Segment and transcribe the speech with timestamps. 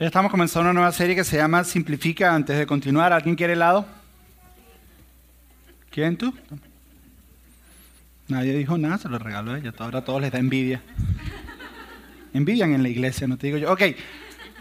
[0.00, 3.12] Hoy estamos comenzando una nueva serie que se llama Simplifica antes de continuar.
[3.12, 3.84] ¿Alguien quiere helado?
[5.90, 6.32] ¿Quién tú?
[8.28, 9.74] Nadie dijo nada, se lo regaló ella.
[9.76, 10.80] Ahora a todos les da envidia.
[12.32, 13.72] Envidian en la iglesia, no te digo yo.
[13.72, 13.96] Ok, eh,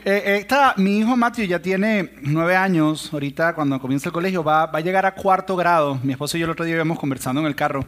[0.06, 0.48] eh,
[0.78, 3.14] mi hijo Matthew ya tiene nueve años.
[3.14, 6.00] Ahorita, cuando comienza el colegio, va, va a llegar a cuarto grado.
[6.02, 7.86] Mi esposo y yo el otro día íbamos conversando en el carro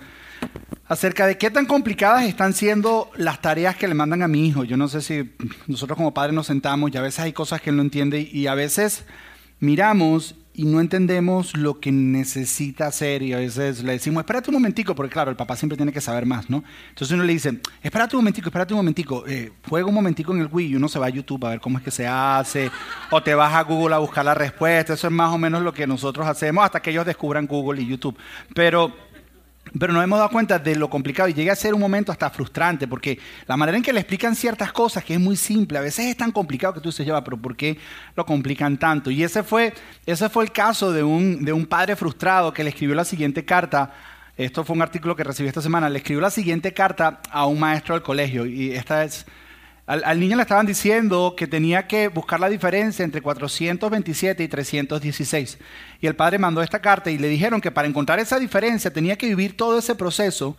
[0.89, 4.63] acerca de qué tan complicadas están siendo las tareas que le mandan a mi hijo.
[4.63, 5.29] Yo no sé si
[5.67, 8.47] nosotros como padres nos sentamos y a veces hay cosas que él no entiende y
[8.47, 9.05] a veces
[9.59, 14.55] miramos y no entendemos lo que necesita hacer y a veces le decimos, espérate un
[14.55, 16.65] momentico, porque claro, el papá siempre tiene que saber más, ¿no?
[16.89, 20.41] Entonces uno le dice, espérate un momentico, espérate un momentico, eh, juega un momentico en
[20.41, 22.69] el Wii y uno se va a YouTube a ver cómo es que se hace,
[23.11, 25.71] o te vas a Google a buscar la respuesta, eso es más o menos lo
[25.71, 28.17] que nosotros hacemos hasta que ellos descubran Google y YouTube.
[28.53, 29.08] Pero
[29.77, 32.29] pero nos hemos dado cuenta de lo complicado y llega a ser un momento hasta
[32.29, 35.81] frustrante porque la manera en que le explican ciertas cosas, que es muy simple, a
[35.81, 37.77] veces es tan complicado que tú se lleva, pero ¿por qué
[38.15, 39.11] lo complican tanto?
[39.11, 39.73] Y ese fue,
[40.05, 43.45] ese fue el caso de un, de un padre frustrado que le escribió la siguiente
[43.45, 43.91] carta.
[44.37, 45.89] Esto fue un artículo que recibí esta semana.
[45.89, 49.25] Le escribió la siguiente carta a un maestro del colegio y esta es
[49.89, 55.57] al, niño le estaban diciendo que tenía que buscar la diferencia entre 427 y 316.
[55.99, 59.17] Y el padre mandó esta carta y le dijeron que para encontrar esa diferencia tenía
[59.17, 60.55] que vivir todo ese proceso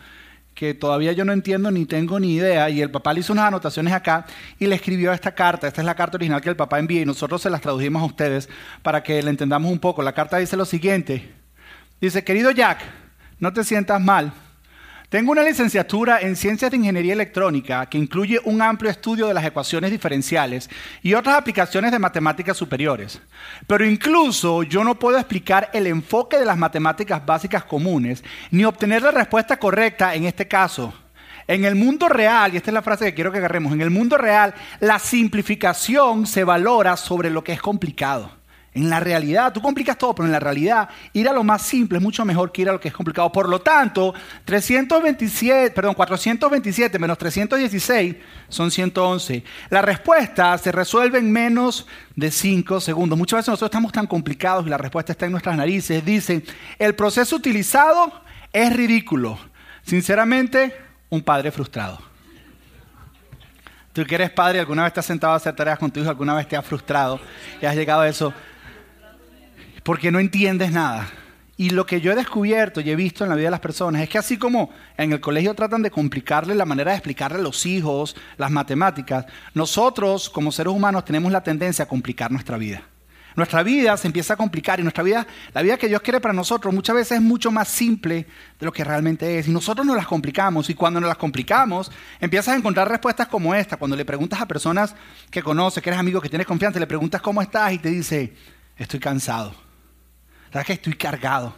[0.52, 2.68] que todavía yo no entiendo ni tengo ni idea.
[2.70, 4.26] Y el papá hizo unas anotaciones acá
[4.58, 5.68] y le escribió esta carta.
[5.68, 8.06] Esta es la carta original que el papá envía y nosotros se las tradujimos a
[8.06, 8.48] ustedes
[8.82, 10.02] para que la entendamos un poco.
[10.02, 11.32] La carta dice lo siguiente.
[12.00, 12.80] Dice, querido Jack,
[13.38, 14.32] no te sientas mal.
[15.10, 19.44] Tengo una licenciatura en Ciencias de Ingeniería Electrónica que incluye un amplio estudio de las
[19.44, 20.70] ecuaciones diferenciales
[21.02, 23.20] y otras aplicaciones de matemáticas superiores.
[23.66, 28.22] Pero incluso yo no puedo explicar el enfoque de las matemáticas básicas comunes
[28.52, 30.94] ni obtener la respuesta correcta en este caso.
[31.48, 33.90] En el mundo real, y esta es la frase que quiero que agarremos, en el
[33.90, 38.39] mundo real la simplificación se valora sobre lo que es complicado.
[38.72, 41.98] En la realidad, tú complicas todo, pero en la realidad ir a lo más simple
[41.98, 43.32] es mucho mejor que ir a lo que es complicado.
[43.32, 48.14] Por lo tanto, 327, perdón, 427 menos 316
[48.48, 49.42] son 111.
[49.70, 53.18] La respuesta se resuelve en menos de 5 segundos.
[53.18, 56.04] Muchas veces nosotros estamos tan complicados y la respuesta está en nuestras narices.
[56.04, 56.44] Dicen,
[56.78, 58.12] el proceso utilizado
[58.52, 59.36] es ridículo.
[59.82, 60.76] Sinceramente,
[61.08, 61.98] un padre frustrado.
[63.92, 66.08] Tú que eres padre, alguna vez te has sentado a hacer tareas con tu hijo,
[66.08, 67.18] alguna vez te has frustrado
[67.60, 68.32] y has llegado a eso
[69.82, 71.08] porque no entiendes nada.
[71.60, 74.00] Y lo que yo he descubierto y he visto en la vida de las personas
[74.00, 77.42] es que así como en el colegio tratan de complicarle la manera de explicarle a
[77.42, 82.82] los hijos las matemáticas, nosotros como seres humanos tenemos la tendencia a complicar nuestra vida.
[83.36, 86.32] Nuestra vida se empieza a complicar y nuestra vida, la vida que Dios quiere para
[86.32, 88.26] nosotros muchas veces es mucho más simple
[88.58, 89.46] de lo que realmente es.
[89.46, 93.54] Y nosotros nos las complicamos y cuando nos las complicamos empiezas a encontrar respuestas como
[93.54, 93.76] esta.
[93.76, 94.94] Cuando le preguntas a personas
[95.30, 98.34] que conoces, que eres amigo, que tienes confianza, le preguntas cómo estás y te dice,
[98.78, 99.69] estoy cansado
[100.52, 101.54] ¿Sabes que estoy cargado?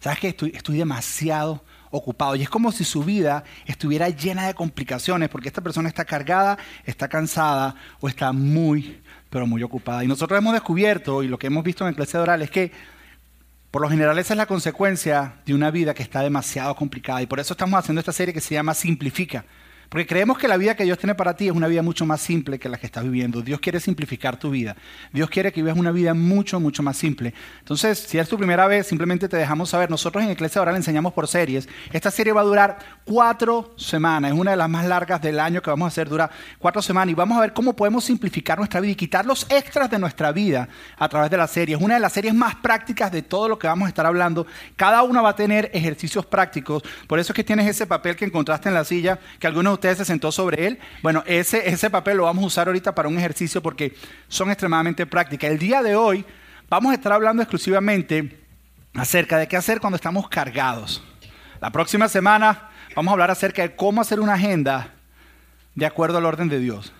[0.00, 2.36] ¿Sabes que estoy, estoy demasiado ocupado?
[2.36, 6.58] Y es como si su vida estuviera llena de complicaciones porque esta persona está cargada,
[6.84, 9.00] está cansada o está muy,
[9.30, 10.04] pero muy ocupada.
[10.04, 12.70] Y nosotros hemos descubierto, y lo que hemos visto en clase oral, es que
[13.70, 17.22] por lo general esa es la consecuencia de una vida que está demasiado complicada.
[17.22, 19.44] Y por eso estamos haciendo esta serie que se llama Simplifica.
[19.88, 22.20] Porque creemos que la vida que Dios tiene para ti es una vida mucho más
[22.20, 23.40] simple que la que estás viviendo.
[23.40, 24.76] Dios quiere simplificar tu vida.
[25.14, 27.32] Dios quiere que vivas una vida mucho, mucho más simple.
[27.60, 29.88] Entonces, si es tu primera vez, simplemente te dejamos saber.
[29.88, 31.66] Nosotros en Iglesia ahora le enseñamos por series.
[31.90, 34.32] Esta serie va a durar cuatro semanas.
[34.32, 36.10] Es una de las más largas del año que vamos a hacer.
[36.10, 37.12] Dura cuatro semanas.
[37.12, 40.32] Y vamos a ver cómo podemos simplificar nuestra vida y quitar los extras de nuestra
[40.32, 41.76] vida a través de la serie.
[41.76, 44.46] Es una de las series más prácticas de todo lo que vamos a estar hablando.
[44.76, 46.82] Cada una va a tener ejercicios prácticos.
[47.06, 49.98] Por eso es que tienes ese papel que encontraste en la silla, que algunos ustedes
[49.98, 50.78] se sentó sobre él.
[51.02, 53.94] Bueno, ese, ese papel lo vamos a usar ahorita para un ejercicio porque
[54.28, 55.50] son extremadamente prácticas.
[55.50, 56.24] El día de hoy
[56.68, 58.44] vamos a estar hablando exclusivamente
[58.94, 61.02] acerca de qué hacer cuando estamos cargados.
[61.60, 64.94] La próxima semana vamos a hablar acerca de cómo hacer una agenda
[65.74, 66.92] de acuerdo al orden de Dios.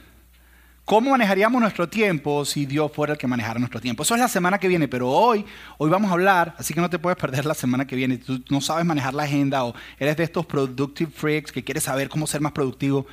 [0.89, 4.05] ¿Cómo manejaríamos nuestro tiempo si Dios fuera el que manejara nuestro tiempo?
[4.05, 5.45] Eso es la semana que viene, pero hoy,
[5.77, 8.17] hoy vamos a hablar, así que no te puedes perder la semana que viene.
[8.17, 12.09] Tú no sabes manejar la agenda o eres de estos productive freaks que quieres saber
[12.09, 13.07] cómo ser más productivo.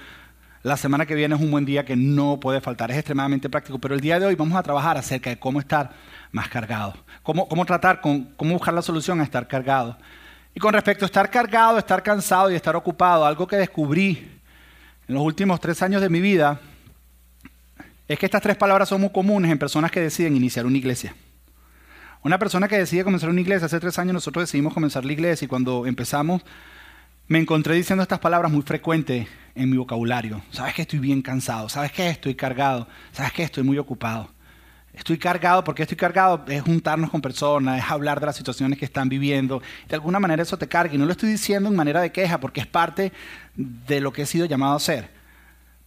[0.63, 3.77] La semana que viene es un buen día que no puede faltar, es extremadamente práctico,
[3.77, 5.91] pero el día de hoy vamos a trabajar acerca de cómo estar
[6.31, 9.97] más cargado, cómo, cómo tratar, con, cómo buscar la solución a estar cargado.
[10.53, 14.31] Y con respecto a estar cargado, estar cansado y estar ocupado, algo que descubrí
[15.09, 16.61] en los últimos tres años de mi vida,
[18.07, 21.15] es que estas tres palabras son muy comunes en personas que deciden iniciar una iglesia.
[22.23, 25.45] Una persona que decide comenzar una iglesia, hace tres años nosotros decidimos comenzar la iglesia
[25.45, 26.41] y cuando empezamos
[27.27, 30.43] me encontré diciendo estas palabras muy frecuentes en mi vocabulario.
[30.51, 31.69] ¿Sabes que estoy bien cansado?
[31.69, 32.87] ¿Sabes que estoy cargado?
[33.11, 34.29] ¿Sabes que estoy muy ocupado?
[34.93, 36.45] Estoy cargado, porque estoy cargado?
[36.47, 39.61] Es juntarnos con personas, es hablar de las situaciones que están viviendo.
[39.89, 40.93] De alguna manera eso te carga.
[40.93, 43.11] Y no lo estoy diciendo en manera de queja, porque es parte
[43.55, 45.14] de lo que he sido llamado a ser.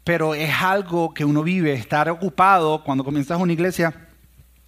[0.08, 4.08] Pero es algo que uno vive, estar ocupado cuando comienzas una iglesia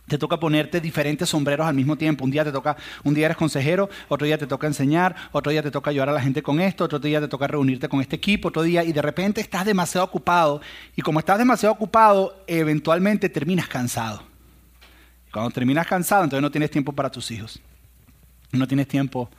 [0.07, 2.27] te toca ponerte diferentes sombreros al mismo tiempo.
[2.27, 5.63] Un día te toca, un día eres consejero, otro día te toca enseñar, otro día
[5.63, 8.17] te toca ayudar a la gente con esto, otro día te toca reunirte con este
[8.17, 10.61] equipo, otro día y de repente estás demasiado ocupado
[10.95, 14.23] y como estás demasiado ocupado, eventualmente terminas cansado.
[15.33, 17.63] Cuando terminas cansado, entonces no tienes tiempo para tus hijos.
[18.53, 19.31] No tienes tiempo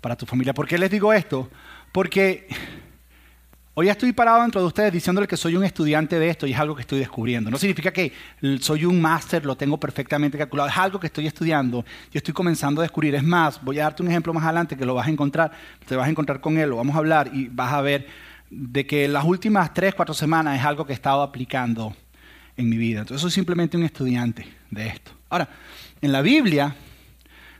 [0.00, 0.54] para tu familia.
[0.54, 1.50] ¿Por qué les digo esto?
[1.92, 2.48] Porque
[3.76, 6.58] Hoy estoy parado dentro de ustedes diciéndole que soy un estudiante de esto y es
[6.60, 7.50] algo que estoy descubriendo.
[7.50, 8.12] No significa que
[8.60, 10.68] soy un máster, lo tengo perfectamente calculado.
[10.68, 13.16] Es algo que estoy estudiando y estoy comenzando a descubrir.
[13.16, 15.50] Es más, voy a darte un ejemplo más adelante que lo vas a encontrar.
[15.88, 18.06] Te vas a encontrar con él, lo vamos a hablar y vas a ver
[18.48, 21.96] de que las últimas tres, cuatro semanas es algo que he estado aplicando
[22.56, 23.00] en mi vida.
[23.00, 25.10] Entonces soy simplemente un estudiante de esto.
[25.28, 25.48] Ahora,
[26.00, 26.76] en la Biblia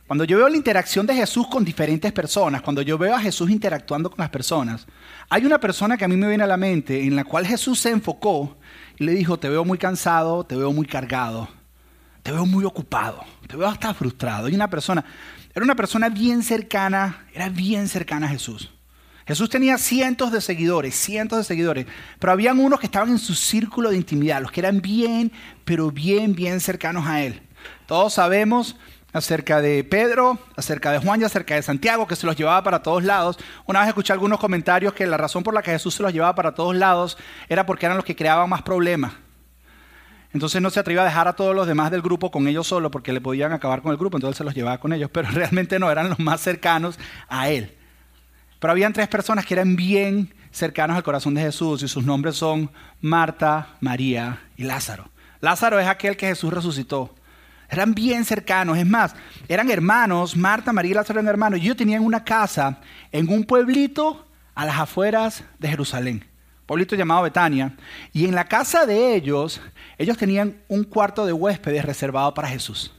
[0.07, 3.49] cuando yo veo la interacción de Jesús con diferentes personas, cuando yo veo a Jesús
[3.49, 4.85] interactuando con las personas,
[5.29, 7.79] hay una persona que a mí me viene a la mente en la cual Jesús
[7.79, 8.57] se enfocó
[8.97, 11.49] y le dijo, te veo muy cansado, te veo muy cargado,
[12.23, 14.47] te veo muy ocupado, te veo hasta frustrado.
[14.47, 15.03] Hay una persona,
[15.53, 18.71] era una persona bien cercana, era bien cercana a Jesús.
[19.27, 21.87] Jesús tenía cientos de seguidores, cientos de seguidores,
[22.19, 25.31] pero habían unos que estaban en su círculo de intimidad, los que eran bien,
[25.65, 27.41] pero bien, bien cercanos a él.
[27.87, 28.77] Todos sabemos
[29.15, 32.83] acerca de Pedro, acerca de Juan y acerca de Santiago, que se los llevaba para
[32.83, 33.37] todos lados.
[33.65, 36.35] Una vez escuché algunos comentarios que la razón por la que Jesús se los llevaba
[36.35, 37.17] para todos lados
[37.47, 39.13] era porque eran los que creaban más problemas.
[40.33, 42.91] Entonces no se atrevía a dejar a todos los demás del grupo con ellos solo
[42.91, 45.79] porque le podían acabar con el grupo, entonces se los llevaba con ellos, pero realmente
[45.79, 47.73] no, eran los más cercanos a él.
[48.59, 52.35] Pero habían tres personas que eran bien cercanos al corazón de Jesús y sus nombres
[52.35, 52.69] son
[52.99, 55.09] Marta, María y Lázaro.
[55.39, 57.15] Lázaro es aquel que Jesús resucitó.
[57.75, 59.13] Eran bien cercanos, es más,
[59.49, 62.79] eran hermanos, Marta, María y Lázaro eran hermanos, ellos tenían una casa
[63.11, 66.25] en un pueblito a las afueras de Jerusalén,
[66.65, 67.75] pueblito llamado Betania,
[68.13, 69.59] y en la casa de ellos,
[69.97, 72.93] ellos tenían un cuarto de huéspedes reservado para Jesús.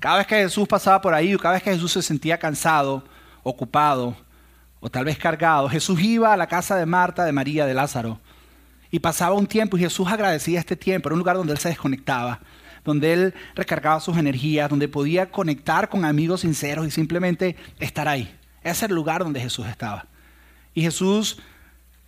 [0.00, 3.04] Cada vez que Jesús pasaba por ahí, o cada vez que Jesús se sentía cansado,
[3.42, 4.16] ocupado,
[4.80, 8.18] o tal vez cargado, Jesús iba a la casa de Marta, de María, de Lázaro,
[8.90, 11.68] y pasaba un tiempo, y Jesús agradecía este tiempo, era un lugar donde él se
[11.68, 12.40] desconectaba
[12.84, 18.34] donde él recargaba sus energías, donde podía conectar con amigos sinceros y simplemente estar ahí.
[18.62, 20.06] Ese es el lugar donde Jesús estaba.
[20.74, 21.38] Y Jesús,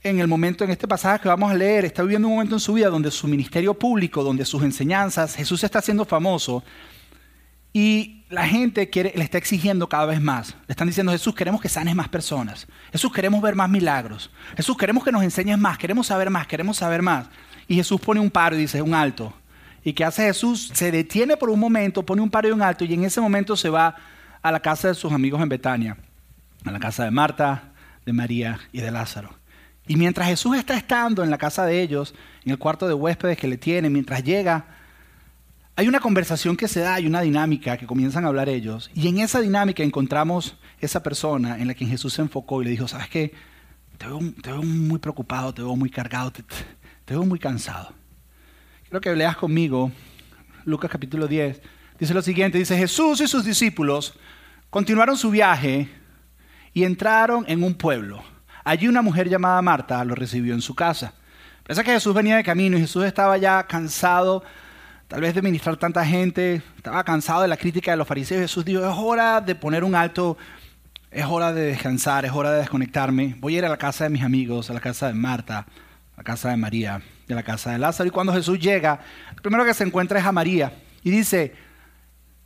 [0.02, 2.60] en el momento, en este pasaje que vamos a leer, está viviendo un momento en
[2.60, 6.62] su vida donde su ministerio público, donde sus enseñanzas, Jesús está haciendo famoso
[7.72, 10.54] y la gente le está exigiendo cada vez más.
[10.66, 12.66] Le están diciendo, Jesús, queremos que sanes más personas.
[12.92, 14.30] Jesús, queremos ver más milagros.
[14.56, 17.26] Jesús, queremos que nos enseñes más, queremos saber más, queremos saber más.
[17.66, 19.32] Y Jesús pone un paro y dice, un alto.
[19.84, 20.70] ¿Y qué hace Jesús?
[20.72, 23.54] Se detiene por un momento, pone un paro y un alto y en ese momento
[23.54, 23.94] se va
[24.42, 25.96] a la casa de sus amigos en Betania,
[26.64, 27.72] a la casa de Marta,
[28.06, 29.30] de María y de Lázaro.
[29.86, 32.14] Y mientras Jesús está estando en la casa de ellos,
[32.44, 34.64] en el cuarto de huéspedes que le tiene, mientras llega,
[35.76, 38.90] hay una conversación que se da, hay una dinámica que comienzan a hablar ellos.
[38.94, 42.70] Y en esa dinámica encontramos esa persona en la que Jesús se enfocó y le
[42.70, 43.34] dijo, ¿sabes qué?
[43.98, 46.42] Te veo, muy preocupado, te veo muy cargado, te
[47.06, 47.92] veo muy cansado.
[48.94, 49.90] Quiero que leas conmigo
[50.64, 51.60] Lucas capítulo 10.
[51.98, 54.14] Dice lo siguiente, dice Jesús y sus discípulos
[54.70, 55.88] continuaron su viaje
[56.72, 58.22] y entraron en un pueblo.
[58.62, 61.12] Allí una mujer llamada Marta lo recibió en su casa.
[61.64, 64.44] Pensé que Jesús venía de camino y Jesús estaba ya cansado
[65.08, 68.42] tal vez de ministrar tanta gente, estaba cansado de la crítica de los fariseos.
[68.42, 70.38] Jesús dijo, es hora de poner un alto,
[71.10, 73.34] es hora de descansar, es hora de desconectarme.
[73.40, 75.66] Voy a ir a la casa de mis amigos, a la casa de Marta,
[76.14, 78.08] a la casa de María de la casa de Lázaro.
[78.08, 79.00] Y cuando Jesús llega,
[79.34, 80.72] lo primero que se encuentra es a María.
[81.02, 81.54] Y dice,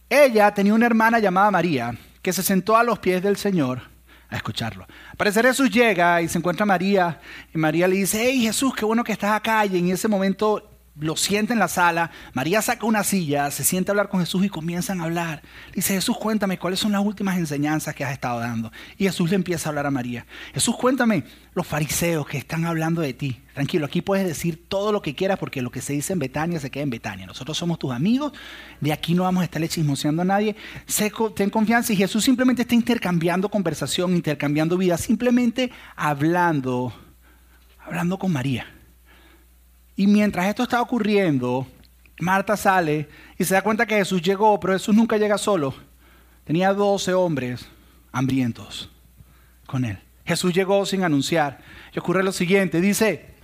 [0.08, 3.82] ella tenía una hermana llamada María, que se sentó a los pies del Señor
[4.28, 4.87] a escucharlo.
[5.18, 7.20] Al Jesús llega y se encuentra a María,
[7.54, 9.64] y María le dice, hey Jesús, qué bueno que estás acá.
[9.66, 10.67] Y en ese momento
[11.00, 14.45] lo siente en la sala, María saca una silla, se siente a hablar con Jesús
[14.45, 15.43] y comienzan a hablar.
[15.75, 18.73] Dice, Jesús, cuéntame cuáles son las últimas enseñanzas que has estado dando.
[18.97, 20.26] Y Jesús le empieza a hablar a María.
[20.52, 21.25] Jesús, cuéntame
[21.55, 23.40] los fariseos que están hablando de ti.
[23.55, 26.61] Tranquilo, aquí puedes decir todo lo que quieras porque lo que se dice en Betania
[26.61, 27.26] se queda en Betania.
[27.26, 28.33] Nosotros somos tus amigos,
[28.81, 30.57] de aquí no vamos a estarle chismoseando a nadie.
[31.35, 36.93] ten confianza y Jesús simplemente está intercambiando conversación, intercambiando vida, simplemente hablando,
[37.85, 38.77] hablando con María.
[39.99, 41.67] Y mientras esto está ocurriendo,
[42.21, 45.75] Marta sale y se da cuenta que Jesús llegó, pero Jesús nunca llega solo.
[46.45, 47.69] Tenía 12 hombres
[48.12, 48.88] hambrientos
[49.67, 49.99] con él.
[50.25, 51.59] Jesús llegó sin anunciar.
[51.93, 53.35] Y ocurre lo siguiente, dice,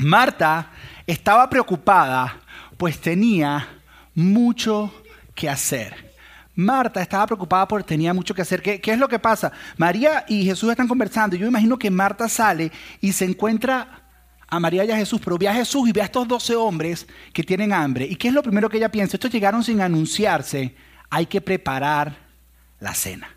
[0.00, 0.72] Marta
[1.06, 2.40] estaba preocupada
[2.76, 3.68] pues tenía
[4.12, 4.92] mucho
[5.36, 6.10] que hacer.
[6.56, 8.60] Marta estaba preocupada porque tenía mucho que hacer.
[8.60, 9.52] ¿Qué, ¿Qué, es lo que pasa?
[9.76, 11.36] María y Jesús están conversando.
[11.36, 14.01] Yo imagino que Marta sale y se encuentra
[14.52, 17.06] a María y a Jesús, pero ve a Jesús y ve a estos 12 hombres
[17.32, 18.04] que tienen hambre.
[18.04, 19.16] ¿Y qué es lo primero que ella piensa?
[19.16, 20.76] Estos llegaron sin anunciarse.
[21.08, 22.14] Hay que preparar
[22.78, 23.30] la cena.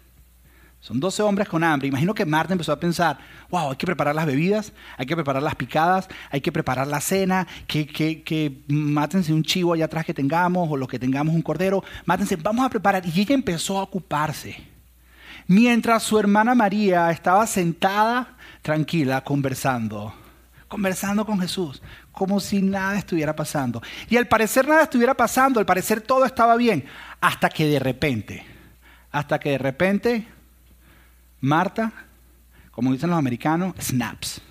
[0.82, 1.88] Son 12 hombres con hambre.
[1.88, 3.18] Imagino que Marta empezó a pensar,
[3.50, 7.00] wow, hay que preparar las bebidas, hay que preparar las picadas, hay que preparar la
[7.00, 11.34] cena, que, que, que mátense un chivo allá atrás que tengamos o lo que tengamos
[11.34, 13.04] un cordero, mátense, vamos a preparar.
[13.06, 14.58] Y ella empezó a ocuparse.
[15.48, 20.14] Mientras su hermana María estaba sentada tranquila conversando,
[20.68, 21.82] conversando con Jesús,
[22.12, 23.82] como si nada estuviera pasando.
[24.10, 26.86] Y al parecer nada estuviera pasando, al parecer todo estaba bien,
[27.22, 28.46] hasta que de repente,
[29.12, 30.28] hasta que de repente
[31.42, 31.92] Marta,
[32.72, 34.42] como dicen los americanos, snaps.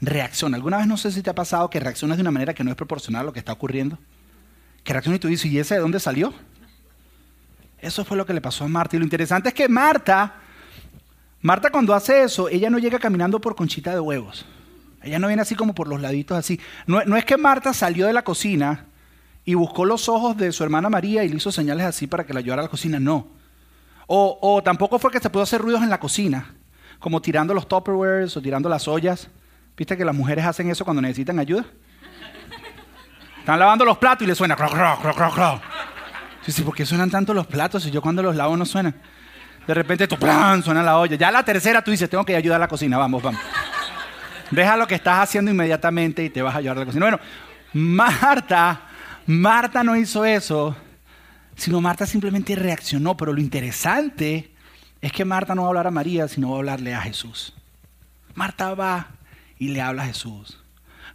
[0.00, 0.56] Reacciona.
[0.56, 2.70] ¿Alguna vez no sé si te ha pasado que reaccionas de una manera que no
[2.70, 3.98] es proporcional a lo que está ocurriendo?
[4.84, 6.34] Que reacciona y tú dices, ¿y ese de dónde salió?
[7.78, 8.96] Eso fue lo que le pasó a Marta.
[8.96, 10.34] Y lo interesante es que Marta,
[11.40, 14.44] Marta cuando hace eso, ella no llega caminando por conchita de huevos.
[15.06, 16.60] Ella no viene así como por los laditos así.
[16.86, 18.86] No, es que Marta salió de la cocina
[19.44, 22.32] y buscó los ojos de su hermana María y le hizo señales así para que
[22.32, 22.98] la ayudara a la cocina.
[22.98, 23.28] No.
[24.08, 26.54] O, tampoco fue que se pudo hacer ruidos en la cocina,
[26.98, 29.28] como tirando los tupperwares o tirando las ollas.
[29.76, 31.64] ¿Viste que las mujeres hacen eso cuando necesitan ayuda?
[33.38, 35.62] Están lavando los platos y le suena croc, croc, croc.
[36.42, 38.94] Sí, sí, ¿por qué suenan tanto los platos y yo cuando los lavo no suenan?
[39.66, 41.16] De repente, tu suena la olla.
[41.16, 43.40] Ya la tercera tú dices, tengo que ayudar a la cocina, vamos, vamos.
[44.50, 47.06] Deja lo que estás haciendo inmediatamente y te vas a ayudar a la cocina.
[47.06, 47.20] Bueno,
[47.72, 48.80] Marta,
[49.26, 50.76] Marta no hizo eso
[51.56, 53.16] sino Marta simplemente reaccionó.
[53.16, 54.52] Pero lo interesante
[55.00, 57.54] es que Marta no va a hablar a María, sino va a hablarle a Jesús.
[58.34, 59.08] Marta va
[59.58, 60.58] y le habla a Jesús.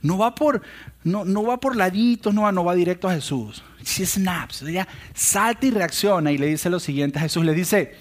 [0.02, 0.64] No va por,
[1.04, 3.64] no, no va por laditos, no va, no va directo a Jesús.
[3.84, 7.46] Si snaps, ella salta y reacciona y le dice lo siguiente a Jesús.
[7.46, 7.96] Le dice,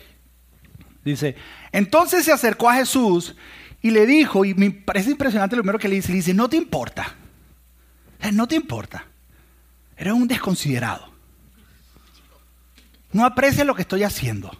[1.04, 1.36] dice,
[1.72, 3.36] entonces se acercó a Jesús
[3.82, 6.48] y le dijo, y me parece impresionante lo primero que le dice, le dice, no
[6.48, 7.14] te importa.
[8.32, 9.06] No te importa.
[9.96, 11.10] Eres un desconsiderado.
[13.12, 14.50] No aprecia lo que estoy haciendo.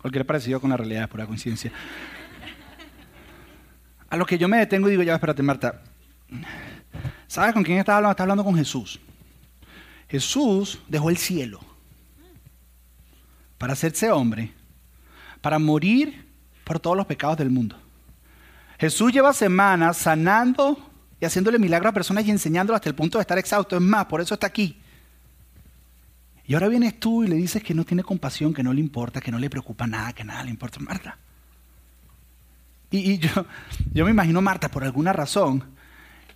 [0.00, 1.72] Cualquier parecido con la realidad es pura coincidencia.
[4.10, 5.82] A lo que yo me detengo y digo, ya, espérate, Marta.
[7.26, 8.10] ¿Sabes con quién estás hablando?
[8.10, 9.00] Estás hablando con Jesús.
[10.08, 11.60] Jesús dejó el cielo
[13.56, 14.52] para hacerse hombre,
[15.40, 16.28] para morir
[16.64, 17.81] por todos los pecados del mundo.
[18.82, 20.76] Jesús lleva semanas sanando
[21.20, 23.76] y haciéndole milagros a personas y enseñándolo hasta el punto de estar exhausto.
[23.76, 24.76] Es más, por eso está aquí.
[26.48, 29.20] Y ahora vienes tú y le dices que no tiene compasión, que no le importa,
[29.20, 30.80] que no le preocupa nada, que nada le importa.
[30.80, 31.16] Marta.
[32.90, 33.46] Y, yo,
[33.92, 35.62] yo me imagino a Marta, por alguna razón,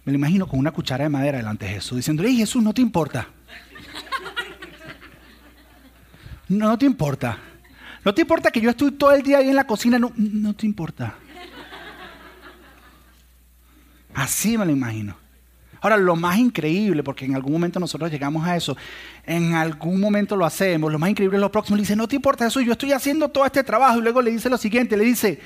[0.05, 2.73] me lo imagino con una cuchara de madera delante de Jesús, diciéndole, hey Jesús, no
[2.73, 3.27] te importa.
[6.49, 7.41] No, no te importa.
[8.05, 10.55] No te importa que yo estoy todo el día ahí en la cocina, no, no
[10.55, 11.17] te importa.
[14.17, 15.15] Así me lo imagino.
[15.83, 18.75] Ahora, lo más increíble, porque en algún momento nosotros llegamos a eso,
[19.27, 22.17] en algún momento lo hacemos, lo más increíble es lo próximo, le dice, no te
[22.17, 25.05] importa eso, yo estoy haciendo todo este trabajo, y luego le dice lo siguiente, le
[25.05, 25.39] dice,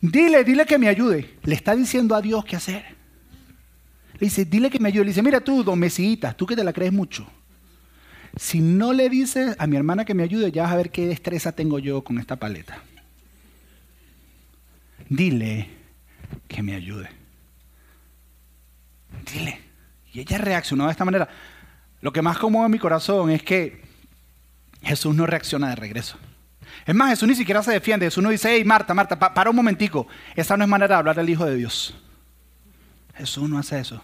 [0.00, 1.34] dile, dile que me ayude.
[1.42, 2.84] Le está diciendo a Dios qué hacer.
[4.12, 5.06] Le dice, dile que me ayude.
[5.06, 7.26] Le dice, mira tú, don Mesita, tú que te la crees mucho.
[8.36, 11.08] Si no le dices a mi hermana que me ayude, ya vas a ver qué
[11.08, 12.80] destreza tengo yo con esta paleta.
[15.08, 15.68] Dile
[16.46, 17.25] que me ayude.
[19.32, 19.60] Dile.
[20.12, 21.28] Y ella reaccionó de esta manera.
[22.00, 23.82] Lo que más conmueve mi corazón es que
[24.82, 26.18] Jesús no reacciona de regreso.
[26.84, 28.06] Es más, Jesús ni siquiera se defiende.
[28.06, 30.06] Jesús no dice, hey Marta, Marta, para un momentico.
[30.34, 31.94] Esa no es manera de hablar del Hijo de Dios.
[33.14, 34.02] Jesús no hace eso.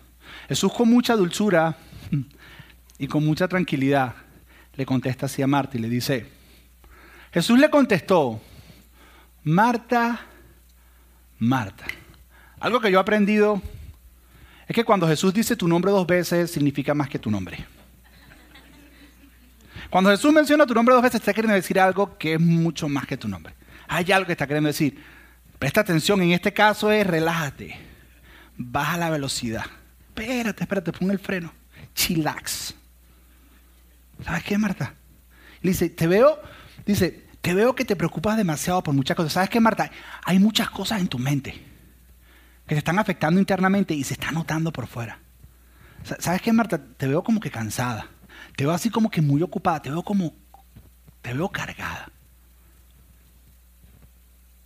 [0.48, 1.76] Jesús con mucha dulzura
[2.98, 4.14] y con mucha tranquilidad
[4.74, 6.26] le contesta así a Marta y le dice,
[7.32, 8.40] Jesús le contestó,
[9.44, 10.20] Marta,
[11.38, 11.84] Marta.
[12.60, 13.60] Algo que yo he aprendido
[14.66, 17.64] es que cuando Jesús dice tu nombre dos veces, significa más que tu nombre.
[19.90, 23.06] Cuando Jesús menciona tu nombre dos veces, está queriendo decir algo que es mucho más
[23.06, 23.54] que tu nombre.
[23.88, 25.02] Hay algo que está queriendo decir.
[25.58, 27.76] Presta atención, en este caso es relájate,
[28.56, 29.64] baja la velocidad.
[30.08, 31.52] Espérate, espérate, pon el freno.
[31.94, 32.74] Chillax.
[34.24, 34.94] ¿Sabes qué, Marta?
[35.62, 36.40] Dice, te veo,
[36.86, 39.34] dice, te veo que te preocupas demasiado por muchas cosas.
[39.34, 39.90] ¿Sabes qué, Marta?
[40.24, 41.71] Hay muchas cosas en tu mente
[42.66, 45.18] que te están afectando internamente y se está notando por fuera.
[46.18, 46.78] ¿Sabes qué, Marta?
[46.78, 48.08] Te veo como que cansada.
[48.56, 49.82] Te veo así como que muy ocupada.
[49.82, 50.34] Te veo como...
[51.20, 52.10] Te veo cargada.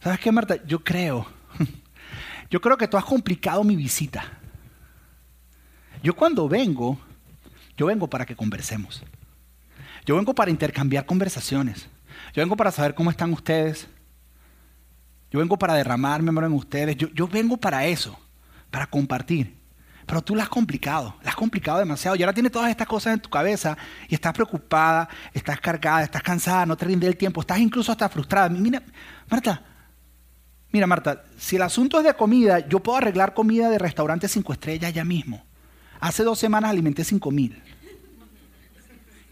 [0.00, 0.56] ¿Sabes qué, Marta?
[0.66, 1.26] Yo creo.
[2.50, 4.24] Yo creo que tú has complicado mi visita.
[6.02, 6.98] Yo cuando vengo,
[7.76, 9.02] Yo vengo para que conversemos.
[10.06, 11.88] Yo vengo para intercambiar conversaciones.
[12.32, 13.88] Yo vengo para saber cómo están ustedes.
[15.30, 16.96] Yo vengo para derramar mi amor en ustedes.
[16.96, 18.18] Yo, yo vengo para eso,
[18.70, 19.56] para compartir.
[20.06, 22.16] Pero tú la has complicado, la has complicado demasiado.
[22.16, 23.76] Y ahora tienes todas estas cosas en tu cabeza
[24.08, 28.08] y estás preocupada, estás cargada, estás cansada, no te rinde el tiempo, estás incluso hasta
[28.08, 28.48] frustrada.
[28.48, 28.80] Mira,
[29.28, 29.64] Marta,
[30.70, 34.52] mira Marta, si el asunto es de comida, yo puedo arreglar comida de restaurante cinco
[34.52, 35.44] estrellas ya mismo.
[35.98, 37.60] Hace dos semanas alimenté cinco mil.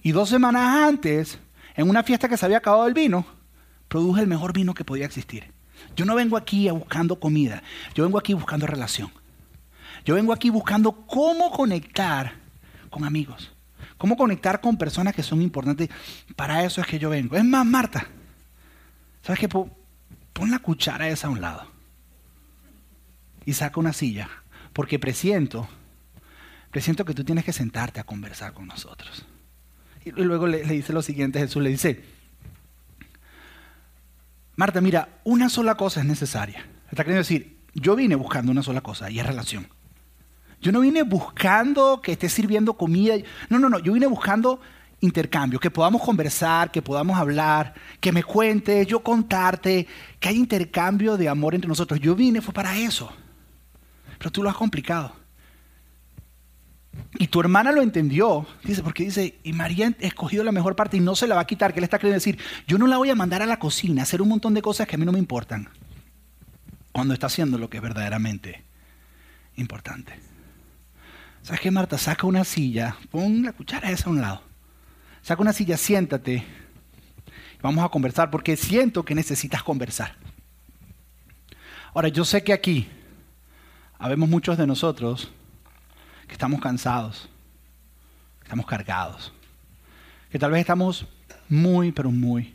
[0.02, 1.38] Y dos semanas antes,
[1.76, 3.24] en una fiesta que se había acabado el vino,
[3.86, 5.53] produje el mejor vino que podía existir.
[5.96, 7.62] Yo no vengo aquí buscando comida,
[7.94, 9.10] yo vengo aquí buscando relación.
[10.04, 12.34] Yo vengo aquí buscando cómo conectar
[12.90, 13.52] con amigos,
[13.96, 15.88] cómo conectar con personas que son importantes.
[16.36, 17.36] Para eso es que yo vengo.
[17.36, 18.06] Es más, Marta,
[19.22, 19.48] ¿sabes qué?
[19.48, 21.66] Pon la cuchara esa a un lado
[23.46, 24.28] y saca una silla,
[24.72, 25.68] porque presiento,
[26.70, 29.24] presiento que tú tienes que sentarte a conversar con nosotros.
[30.04, 32.04] Y luego le, dice lo siguiente, Jesús le dice,
[34.56, 36.64] Marta, mira, una sola cosa es necesaria.
[36.90, 39.68] Está queriendo decir, yo vine buscando una sola cosa y es relación.
[40.61, 43.16] Yo no vine buscando que esté sirviendo comida.
[43.49, 43.78] No, no, no.
[43.80, 44.61] Yo vine buscando
[45.00, 49.87] intercambio, que podamos conversar, que podamos hablar, que me cuentes, yo contarte,
[50.18, 52.00] que hay intercambio de amor entre nosotros.
[52.00, 53.12] Yo vine fue para eso.
[54.18, 55.24] Pero tú lo has complicado.
[57.18, 60.96] Y tu hermana lo entendió, dice, porque dice, y María ha escogido la mejor parte
[60.96, 62.96] y no se la va a quitar, que le está queriendo decir, yo no la
[62.96, 65.04] voy a mandar a la cocina a hacer un montón de cosas que a mí
[65.04, 65.68] no me importan,
[66.90, 68.64] cuando está haciendo lo que es verdaderamente
[69.56, 70.18] importante.
[71.42, 71.98] ¿Sabes qué, Marta?
[71.98, 74.42] Saca una silla, pon la cuchara esa a un lado.
[75.22, 76.44] Saca una silla, siéntate.
[77.62, 80.16] Vamos a conversar porque siento que necesitas conversar.
[81.94, 82.88] Ahora, yo sé que aquí
[83.98, 85.32] habemos muchos de nosotros
[86.26, 87.28] que estamos cansados,
[88.40, 89.33] que estamos cargados,
[90.31, 91.07] que tal vez estamos
[91.49, 92.54] muy, pero muy,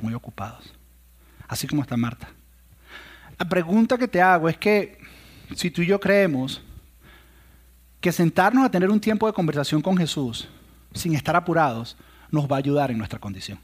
[0.00, 0.72] muy ocupados.
[1.46, 2.28] Así como está Marta.
[3.38, 4.98] La pregunta que te hago es que
[5.54, 6.62] si tú y yo creemos
[8.00, 10.48] que sentarnos a tener un tiempo de conversación con Jesús
[10.92, 11.96] sin estar apurados
[12.30, 13.58] nos va a ayudar en nuestra condición.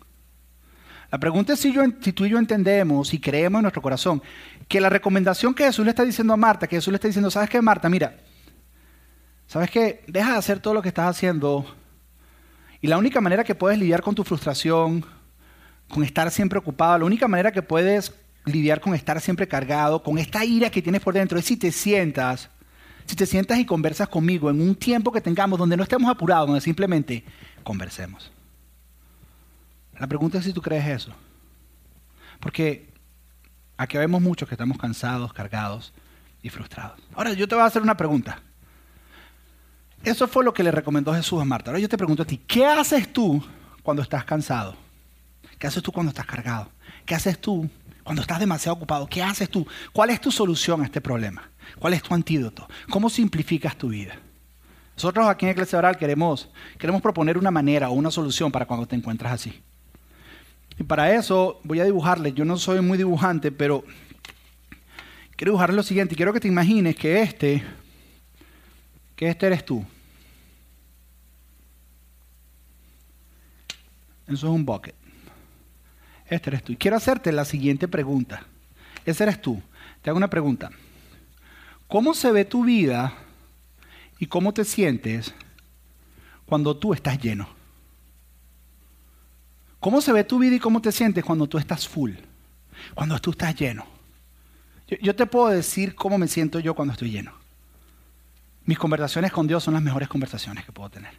[1.11, 1.73] La pregunta es si,
[2.13, 4.23] tú y yo entendemos y creemos en nuestro corazón
[4.67, 7.31] que la recomendación que Jesús le está diciendo a Marta, que Jesús le está diciendo,
[7.31, 7.89] ¿sabes qué, Marta?
[7.89, 8.17] Mira,
[9.47, 10.05] ¿sabes qué?
[10.07, 11.67] Deja de hacer todo lo que estás haciendo
[12.81, 15.05] y la única manera que puedes lidiar con tu frustración,
[15.89, 18.13] con estar siempre ocupado, la única manera que puedes
[18.45, 21.73] lidiar con estar siempre cargado, con esta ira que tienes por dentro, es si te
[21.73, 22.51] sientas
[23.07, 26.47] si te sientas y conversas conmigo en un tiempo que tengamos donde no estemos apurados,
[26.47, 27.25] donde simplemente
[27.63, 28.33] conversemos.
[29.99, 31.13] La pregunta es si tú crees eso.
[32.41, 32.89] Porque
[33.77, 35.93] aquí vemos muchos que estamos cansados, cargados
[36.43, 37.01] y frustrados.
[37.15, 38.43] Ahora yo te voy a hacer una pregunta.
[40.05, 41.71] Eso fue lo que le recomendó Jesús a Marta.
[41.71, 43.43] Ahora yo te pregunto a ti, ¿qué haces tú
[43.83, 44.77] cuando estás cansado?
[45.59, 46.69] ¿Qué haces tú cuando estás cargado?
[47.07, 47.71] ¿Qué haces tú
[48.03, 49.07] cuando estás demasiado ocupado?
[49.07, 49.67] ¿Qué haces tú?
[49.95, 51.49] ¿Cuál es tu solución a este problema?
[51.79, 52.69] ¿Cuál es tu antídoto?
[52.91, 54.15] ¿Cómo simplificas tu vida?
[54.95, 58.87] Nosotros aquí en Iglesia Oral queremos, queremos proponer una manera o una solución para cuando
[58.87, 59.59] te encuentras así.
[60.79, 63.85] Y para eso voy a dibujarle, yo no soy muy dibujante, pero
[65.35, 66.15] quiero dibujarle lo siguiente.
[66.15, 67.65] Quiero que te imagines que este,
[69.17, 69.85] que este eres tú.
[74.27, 74.95] Eso es un bucket.
[76.27, 76.73] Este eres tú.
[76.73, 78.45] Y quiero hacerte la siguiente pregunta.
[79.05, 79.61] Ese eres tú.
[80.03, 80.71] Te hago una pregunta.
[81.89, 83.15] ¿Cómo se ve tu vida
[84.19, 85.35] y cómo te sientes
[86.47, 87.49] cuando tú estás lleno?
[89.81, 92.13] ¿Cómo se ve tu vida y cómo te sientes cuando tú estás full?
[92.95, 93.87] Cuando tú estás lleno.
[95.01, 97.33] Yo, te puedo decir cómo me siento yo cuando estoy lleno.
[98.65, 101.13] Mis conversaciones con Dios son las mejores conversaciones que puedo tener.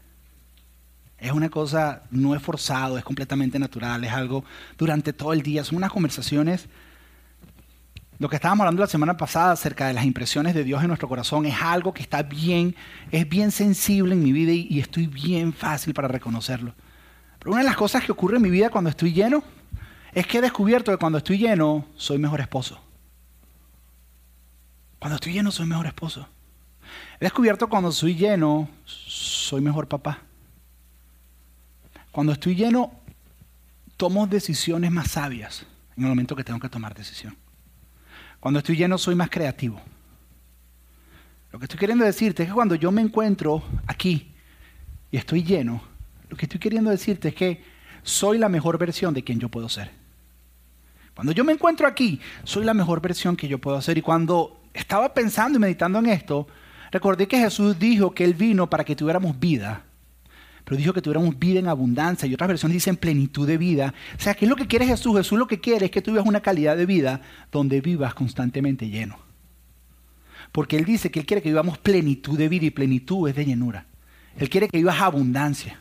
[1.17, 4.43] Es una cosa, no es forzado, es completamente natural, es algo
[4.77, 5.63] durante todo el día.
[5.63, 6.67] Son unas conversaciones
[8.17, 11.09] lo que estábamos hablando la semana pasada acerca de las impresiones de Dios en nuestro
[11.09, 12.73] corazón es algo que está bien,
[13.11, 16.73] es bien sensible en mi vida y, estoy bien fácil para reconocerlo.
[17.39, 19.43] Pero una de las cosas que ocurre en mi vida cuando estoy lleno
[20.13, 22.81] es que he descubierto que cuando estoy lleno soy mejor esposo.
[24.97, 26.29] Cuando estoy lleno soy mejor esposo.
[27.19, 30.21] He descubierto que cuando estoy lleno soy mejor papá.
[32.15, 32.93] Cuando estoy lleno
[33.97, 35.65] tomo decisiones más sabias
[35.97, 37.35] en el momento que tengo que tomar decisión.
[38.39, 39.81] Cuando estoy lleno soy más creativo.
[41.51, 44.31] Lo que estoy queriendo decirte es que cuando yo me encuentro aquí
[45.11, 45.81] y estoy lleno,
[46.29, 47.61] lo que estoy queriendo decirte es que
[48.01, 49.91] soy la mejor versión de quien yo puedo ser.
[51.13, 53.97] Cuando yo me encuentro aquí, soy la mejor versión que yo puedo ser.
[53.97, 56.47] Y cuando estaba pensando y meditando en esto,
[56.91, 59.83] recordé que Jesús dijo que Él vino para que tuviéramos vida,
[60.65, 63.93] pero dijo que tuviéramos vida en abundancia y otras versiones dicen plenitud de vida.
[64.17, 65.15] O sea, ¿qué es lo que quiere Jesús?
[65.15, 68.89] Jesús lo que quiere es que tú vivas una calidad de vida donde vivas constantemente
[68.89, 69.19] lleno.
[70.51, 73.45] Porque Él dice que Él quiere que vivamos plenitud de vida y plenitud es de
[73.45, 73.85] llenura.
[74.37, 75.79] Él quiere que vivas abundancia.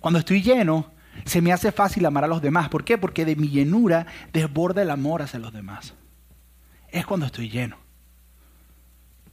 [0.00, 0.92] Cuando estoy lleno,
[1.24, 2.68] se me hace fácil amar a los demás.
[2.68, 2.98] ¿Por qué?
[2.98, 5.94] Porque de mi llenura desborda el amor hacia los demás.
[6.90, 7.76] Es cuando estoy lleno.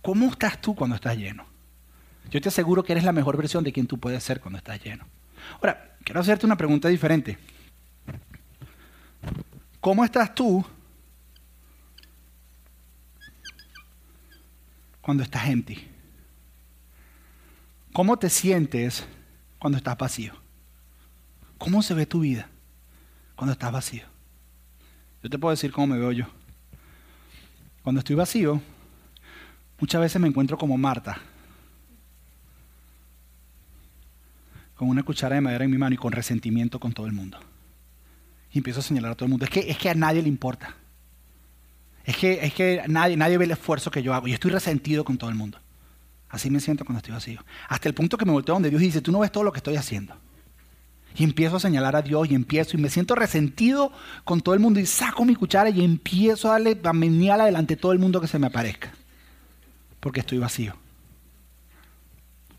[0.02, 1.57] ¿Cómo estás tú cuando estás lleno?
[2.30, 4.84] Yo te aseguro que eres la mejor versión de quien tú puedes ser cuando estás
[4.84, 5.06] lleno.
[5.56, 7.38] Ahora, quiero hacerte una pregunta diferente.
[9.80, 10.66] ¿Cómo estás tú
[15.02, 15.88] cuando estás empty?
[17.94, 19.06] ¿Cómo te sientes
[19.60, 20.34] cuando estás vacío?
[21.58, 22.50] ¿Cómo se ve tu vida
[23.36, 24.04] cuando estás vacío?
[25.24, 26.26] Yo te puedo decir cómo me veo yo.
[27.82, 28.62] Cuando estoy vacío,
[29.80, 31.22] muchas veces me encuentro como Marta,
[34.78, 37.40] con una cuchara de madera en mi mano y con resentimiento con todo el mundo.
[38.52, 39.46] Y empiezo a señalar a todo el mundo.
[39.46, 40.76] Es que, es que a nadie le importa.
[42.06, 44.28] Es que, es que nadie, nadie ve el esfuerzo que yo hago.
[44.28, 45.60] Yo estoy resentido con todo el mundo.
[46.30, 47.44] Así me siento cuando estoy vacío.
[47.68, 49.58] Hasta el punto que me volteo donde Dios dice, tú no ves todo lo que
[49.58, 50.16] estoy haciendo.
[51.18, 53.92] Y empiezo a señalar a Dios y empiezo y me siento resentido
[54.24, 57.76] con todo el mundo y saco mi cuchara y empiezo a darle a menear adelante
[57.76, 58.92] todo el mundo que se me aparezca.
[60.00, 60.76] Porque estoy vacío.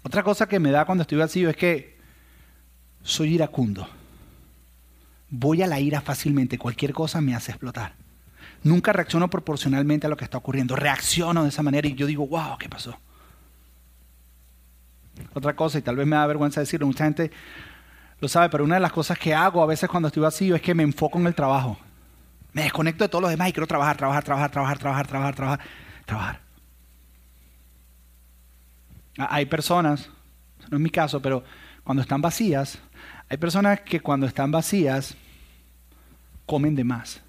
[0.02, 1.97] Otra cosa que me da cuando estoy vacío es que
[3.02, 3.88] soy iracundo.
[5.30, 7.94] Voy a la ira fácilmente, cualquier cosa me hace explotar.
[8.62, 12.26] Nunca reacciono proporcionalmente a lo que está ocurriendo, reacciono de esa manera y yo digo,
[12.26, 12.98] wow, ¿qué pasó?
[15.34, 17.30] Otra cosa, y tal vez me da vergüenza decirlo, mucha gente
[18.20, 20.62] lo sabe, pero una de las cosas que hago a veces cuando estoy vacío es
[20.62, 21.78] que me enfoco en el trabajo.
[22.52, 25.60] Me desconecto de todos los demás y quiero trabajar, trabajar, trabajar, trabajar, trabajar, trabajar, trabajar,
[26.04, 26.40] trabajar.
[29.18, 30.08] Hay personas,
[30.70, 31.44] no es mi caso, pero
[31.84, 32.78] cuando están vacías,
[33.28, 35.16] hay personas que cuando están vacías
[36.46, 37.20] comen de más.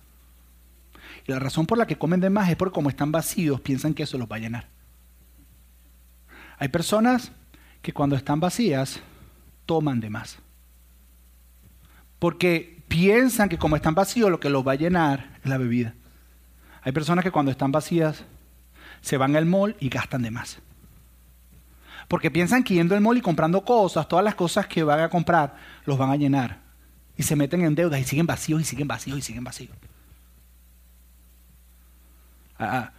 [1.28, 3.94] Y la razón por la que comen de más es porque como están vacíos piensan
[3.94, 4.68] que eso los va a llenar.
[6.58, 7.32] Hay personas
[7.82, 9.02] que cuando están vacías
[9.66, 10.40] toman de más.
[12.18, 15.96] Porque piensan que como están vacíos lo que los va a llenar es la bebida.
[16.82, 18.24] Hay personas que cuando están vacías
[19.02, 20.60] se van al mall y gastan de más.
[22.10, 25.10] Porque piensan que yendo al mall y comprando cosas, todas las cosas que van a
[25.10, 26.60] comprar, los van a llenar.
[27.16, 29.78] Y se meten en deudas y siguen vacíos y siguen vacíos y siguen vacíos.
[32.58, 32.94] Ah, ah.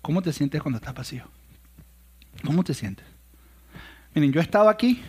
[0.00, 1.24] ¿Cómo te sientes cuando estás vacío?
[2.42, 3.04] ¿Cómo te sientes?
[4.14, 5.02] Miren, yo he estado aquí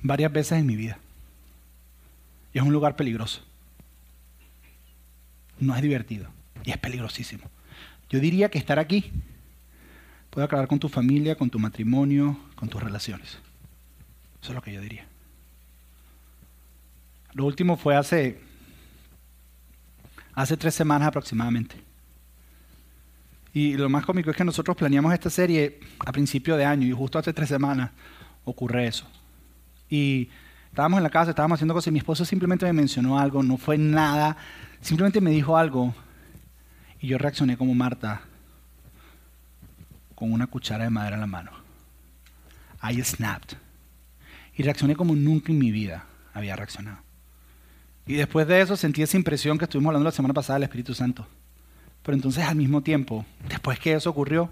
[0.00, 0.98] varias veces en mi vida.
[2.54, 3.42] Y es un lugar peligroso.
[5.58, 6.35] No es divertido.
[6.64, 7.50] Y es peligrosísimo.
[8.08, 9.12] Yo diría que estar aquí
[10.30, 13.38] puede acabar con tu familia, con tu matrimonio, con tus relaciones.
[14.42, 15.06] Eso es lo que yo diría.
[17.32, 18.38] Lo último fue hace,
[20.34, 21.76] hace tres semanas aproximadamente.
[23.54, 26.92] Y lo más cómico es que nosotros planeamos esta serie a principio de año y
[26.92, 27.90] justo hace tres semanas
[28.44, 29.06] ocurre eso.
[29.88, 30.28] Y
[30.68, 33.56] estábamos en la casa, estábamos haciendo cosas y mi esposo simplemente me mencionó algo, no
[33.56, 34.36] fue nada,
[34.82, 35.94] simplemente me dijo algo
[37.00, 38.22] y yo reaccioné como Marta,
[40.14, 41.50] con una cuchara de madera en la mano.
[42.82, 43.56] I snapped.
[44.56, 46.98] Y reaccioné como nunca en mi vida había reaccionado.
[48.06, 50.94] Y después de eso sentí esa impresión que estuvimos hablando la semana pasada del Espíritu
[50.94, 51.26] Santo.
[52.02, 54.48] Pero entonces al mismo tiempo, después que eso ocurrió,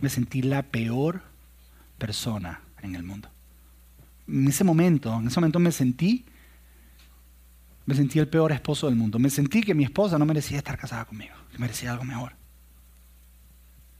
[0.00, 1.22] me sentí la peor
[1.96, 3.28] persona en el mundo.
[4.26, 6.24] En ese momento, en ese momento me sentí,
[7.92, 9.18] me sentí el peor esposo del mundo.
[9.18, 12.32] Me sentí que mi esposa no merecía estar casada conmigo que merecía algo mejor.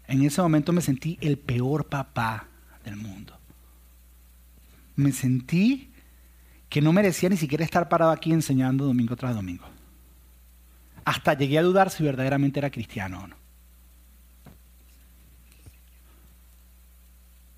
[0.07, 2.49] En ese momento me sentí el peor papá
[2.85, 3.39] del mundo.
[4.97, 5.93] Me sentí
[6.71, 9.67] que no merecía ni siquiera estar parado aquí enseñando domingo tras domingo.
[11.05, 13.37] Hasta llegué a dudar si verdaderamente era cristiano o no.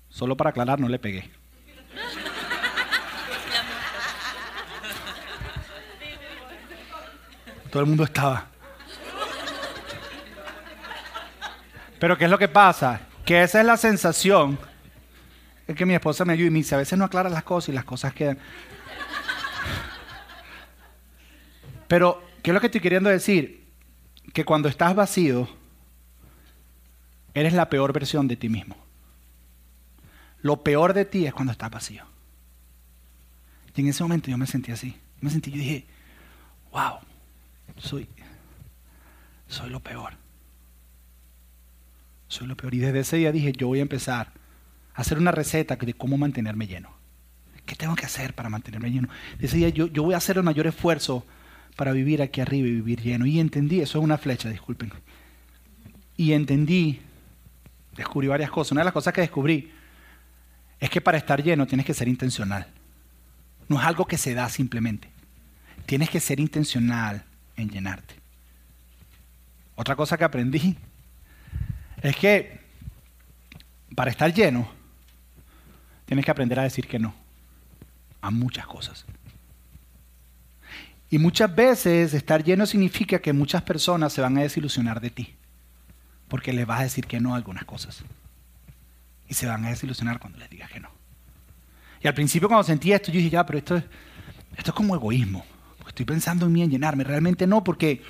[0.09, 1.31] Solo para aclarar, no le pegué.
[7.75, 8.47] Todo el mundo estaba.
[11.99, 13.01] Pero ¿qué es lo que pasa?
[13.25, 14.57] Que esa es la sensación.
[15.67, 17.67] Es que mi esposa me ayuda y me dice, a veces no aclara las cosas
[17.67, 18.39] y las cosas quedan.
[21.89, 23.67] Pero, ¿qué es lo que estoy queriendo decir?
[24.31, 25.49] Que cuando estás vacío,
[27.33, 28.77] eres la peor versión de ti mismo.
[30.41, 32.05] Lo peor de ti es cuando estás vacío.
[33.75, 34.97] Y en ese momento yo me sentí así.
[35.19, 35.85] Me sentí, yo dije,
[36.71, 36.99] wow,
[37.77, 38.07] soy,
[39.47, 40.13] soy lo peor.
[42.27, 42.73] Soy lo peor.
[42.73, 44.31] Y desde ese día dije, yo voy a empezar
[44.93, 46.89] a hacer una receta de cómo mantenerme lleno.
[47.65, 49.09] ¿Qué tengo que hacer para mantenerme lleno?
[49.33, 51.25] Desde ese día yo, yo voy a hacer el mayor esfuerzo
[51.75, 53.25] para vivir aquí arriba y vivir lleno.
[53.25, 54.91] Y entendí, eso es una flecha, disculpen.
[56.15, 57.01] Y entendí,
[57.95, 58.73] descubrí varias cosas.
[58.73, 59.71] Una de las cosas que descubrí
[60.79, 62.67] es que para estar lleno tienes que ser intencional.
[63.67, 65.09] No es algo que se da simplemente.
[65.85, 68.15] Tienes que ser intencional en llenarte.
[69.75, 70.77] Otra cosa que aprendí
[72.01, 72.59] es que
[73.95, 74.67] para estar lleno
[76.05, 77.13] tienes que aprender a decir que no
[78.21, 79.05] a muchas cosas.
[81.09, 85.35] Y muchas veces estar lleno significa que muchas personas se van a desilusionar de ti,
[86.27, 88.03] porque les vas a decir que no a algunas cosas.
[89.27, 90.89] Y se van a desilusionar cuando les digas que no.
[92.01, 93.83] Y al principio cuando sentí esto, yo dije, ya, pero esto es,
[94.57, 95.45] esto es como egoísmo.
[95.87, 97.03] Estoy pensando en mí, en llenarme.
[97.03, 98.01] Realmente no, porque,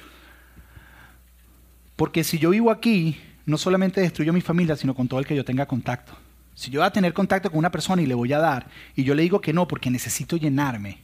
[1.95, 5.25] porque si yo vivo aquí, no solamente destruyo a mi familia, sino con todo el
[5.25, 6.13] que yo tenga contacto.
[6.53, 9.03] Si yo voy a tener contacto con una persona y le voy a dar, y
[9.03, 11.03] yo le digo que no porque necesito llenarme,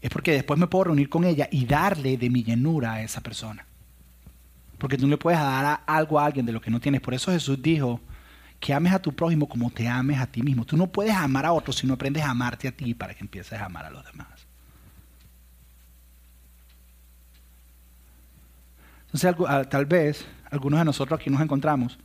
[0.00, 3.20] es porque después me puedo reunir con ella y darle de mi llenura a esa
[3.20, 3.66] persona.
[4.78, 7.00] Porque tú no le puedes dar algo a alguien de lo que no tienes.
[7.00, 8.00] Por eso Jesús dijo
[8.60, 10.64] que ames a tu prójimo como te ames a ti mismo.
[10.64, 13.20] Tú no puedes amar a otros si no aprendes a amarte a ti para que
[13.22, 14.28] empieces a amar a los demás.
[19.12, 21.98] Entonces, tal vez algunos de nosotros aquí nos encontramos.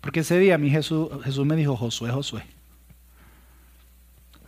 [0.00, 2.44] Porque ese día mi Jesús, Jesús me dijo, Josué, Josué.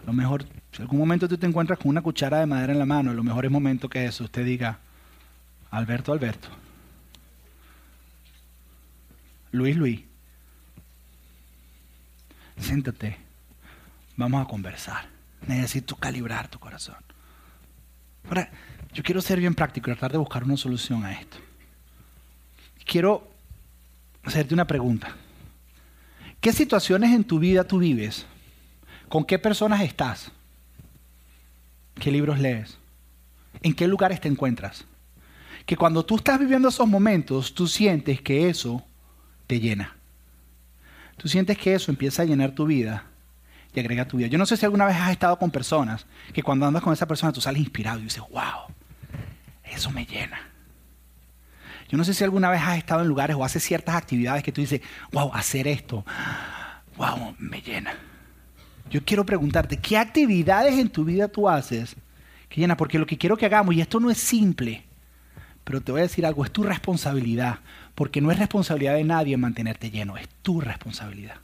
[0.07, 2.87] Lo mejor, si algún momento tú te encuentras con una cuchara de madera en la
[2.87, 4.79] mano, lo mejor es momento que Jesús te diga,
[5.71, 6.49] Alberto, Alberto.
[9.51, 10.03] Luis, Luis.
[12.59, 13.17] Siéntate.
[14.17, 15.09] Vamos a conversar.
[15.47, 16.97] Necesito calibrar tu corazón.
[18.29, 18.51] Ahora,
[18.97, 21.37] yo quiero ser bien práctico y tratar de buscar una solución a esto.
[22.87, 23.29] Quiero
[24.25, 25.15] hacerte una pregunta.
[26.41, 28.25] ¿Qué situaciones en tu vida tú vives?
[29.11, 30.33] ¿Con qué personas estás?
[32.01, 32.79] ¿Qué libros lees?
[33.61, 34.87] ¿En qué lugares te encuentras?
[35.67, 38.83] Que cuando tú estás viviendo esos momentos, tú sientes que eso
[39.47, 39.95] te llena.
[41.19, 43.05] Tú sientes que eso empieza a llenar tu vida
[43.75, 44.29] y agrega tu vida.
[44.29, 47.07] Yo no sé si alguna vez has estado con personas que cuando andas con esa
[47.07, 48.66] persona tú sales inspirado y dices, wow,
[49.77, 50.41] eso me llena.
[51.89, 54.53] Yo no sé si alguna vez has estado en lugares o haces ciertas actividades que
[54.53, 54.81] tú dices,
[55.12, 56.05] wow, hacer esto,
[56.97, 57.95] wow, me llena.
[58.91, 61.97] Yo quiero preguntarte, ¿qué actividades en tu vida tú haces
[62.49, 62.77] que llena?
[62.77, 64.85] Porque lo que quiero que hagamos, y esto no es simple,
[65.65, 67.61] pero te voy a decir algo, es tu responsabilidad,
[67.95, 71.37] porque no es responsabilidad de nadie mantenerte lleno, es tu responsabilidad.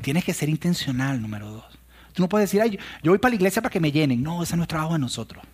[0.00, 1.78] Tienes que ser intencional, número dos.
[2.12, 4.22] Tú no puedes decir, Ay, yo voy para la iglesia para que me llenen.
[4.22, 5.44] No, ese no es trabajo de nosotros.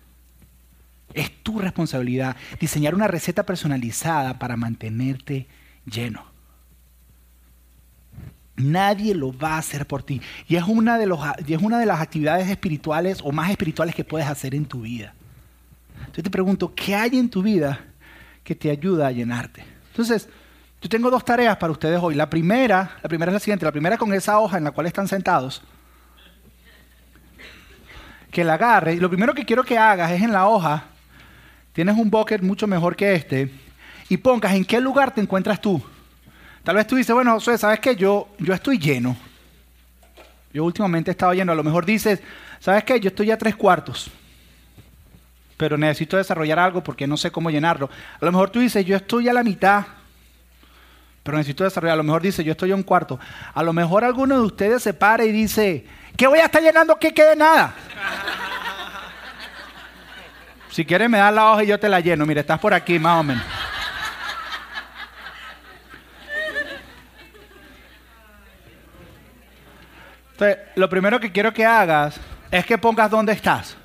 [1.13, 5.47] Es tu responsabilidad diseñar una receta personalizada para mantenerte
[5.85, 6.25] lleno.
[8.55, 10.21] Nadie lo va a hacer por ti.
[10.47, 13.95] Y es, una de los, y es una de las actividades espirituales o más espirituales
[13.95, 15.13] que puedes hacer en tu vida.
[15.99, 17.79] Entonces te pregunto, ¿qué hay en tu vida
[18.43, 19.63] que te ayuda a llenarte?
[19.91, 20.27] Entonces,
[20.81, 22.15] yo tengo dos tareas para ustedes hoy.
[22.15, 23.65] La primera, la primera es la siguiente.
[23.65, 25.61] La primera con esa hoja en la cual están sentados.
[28.31, 28.93] Que la agarre.
[28.93, 30.85] Y lo primero que quiero que hagas es en la hoja
[31.79, 33.49] tienes un bucket mucho mejor que este
[34.09, 35.81] y pongas en qué lugar te encuentras tú.
[36.61, 37.95] Tal vez tú dices, bueno, Josué, ¿sabes qué?
[37.95, 39.15] Yo, yo estoy lleno.
[40.51, 41.53] Yo últimamente he estado lleno.
[41.53, 42.21] A lo mejor dices,
[42.59, 42.99] ¿sabes qué?
[42.99, 44.11] Yo estoy a tres cuartos.
[45.55, 47.89] Pero necesito desarrollar algo porque no sé cómo llenarlo.
[48.19, 49.85] A lo mejor tú dices, yo estoy a la mitad.
[51.23, 51.93] Pero necesito desarrollar.
[51.93, 53.21] A lo mejor dice, yo estoy a un cuarto.
[53.53, 55.85] A lo mejor alguno de ustedes se para y dice,
[56.17, 57.73] ¿qué voy a estar llenando que quede nada?
[60.79, 62.25] Si quieres me das la hoja y yo te la lleno.
[62.25, 63.43] Mira, estás por aquí más o menos.
[70.31, 72.17] Entonces, lo primero que quiero que hagas
[72.49, 73.75] es que pongas dónde estás.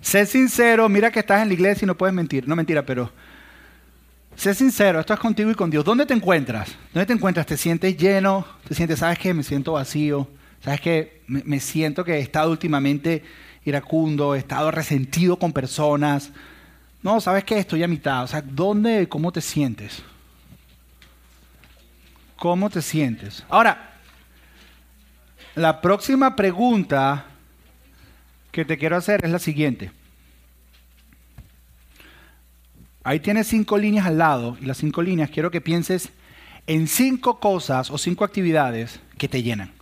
[0.00, 2.48] Sé sincero, mira que estás en la iglesia y no puedes mentir.
[2.48, 3.12] No mentira, pero
[4.34, 5.84] sé sincero, esto es contigo y con Dios.
[5.84, 6.76] ¿Dónde te encuentras?
[6.92, 7.46] ¿Dónde te encuentras?
[7.46, 8.44] ¿Te sientes lleno?
[8.66, 10.28] ¿Te sientes, sabes que me siento vacío?
[10.60, 13.22] ¿Sabes que me, me siento que he estado últimamente
[13.64, 16.30] iracundo, estado resentido con personas.
[17.02, 17.58] No, ¿sabes qué?
[17.58, 18.24] Estoy a mitad.
[18.24, 20.02] O sea, ¿dónde, cómo te sientes?
[22.36, 23.44] ¿Cómo te sientes?
[23.48, 23.98] Ahora,
[25.54, 27.26] la próxima pregunta
[28.50, 29.92] que te quiero hacer es la siguiente.
[33.02, 36.10] Ahí tienes cinco líneas al lado y las cinco líneas quiero que pienses
[36.66, 39.72] en cinco cosas o cinco actividades que te llenan.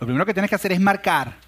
[0.00, 1.43] Lo primero que tienes que hacer es marcar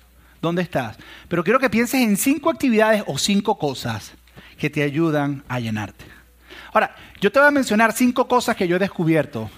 [0.47, 0.97] dónde estás.
[1.29, 4.13] Pero quiero que pienses en cinco actividades o cinco cosas
[4.59, 6.05] que te ayudan a llenarte.
[6.73, 9.51] Ahora, yo te voy a mencionar cinco cosas que yo he descubierto.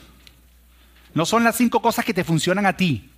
[1.15, 3.11] No son las cinco cosas que te funcionan a ti,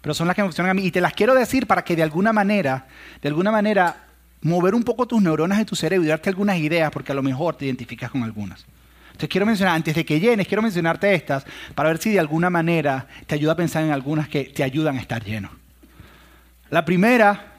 [0.00, 0.84] pero son las que me funcionan a mí.
[0.84, 2.86] Y te las quiero decir para que de alguna manera,
[3.20, 4.04] de alguna manera,
[4.42, 7.22] mover un poco tus neuronas de tu cerebro y darte algunas ideas, porque a lo
[7.22, 8.64] mejor te identificas con algunas.
[9.06, 12.50] Entonces quiero mencionar, antes de que llenes, quiero mencionarte estas para ver si de alguna
[12.50, 15.61] manera te ayuda a pensar en algunas que te ayudan a estar lleno.
[16.72, 17.52] La primera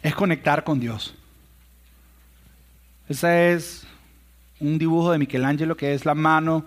[0.00, 1.12] es conectar con Dios.
[3.08, 3.84] Ese es
[4.60, 6.64] un dibujo de Michelangelo que es la mano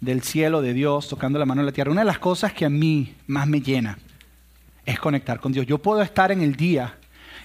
[0.00, 1.90] del cielo de Dios tocando la mano en la tierra.
[1.90, 3.98] Una de las cosas que a mí más me llena
[4.86, 5.66] es conectar con Dios.
[5.66, 6.96] Yo puedo estar en el día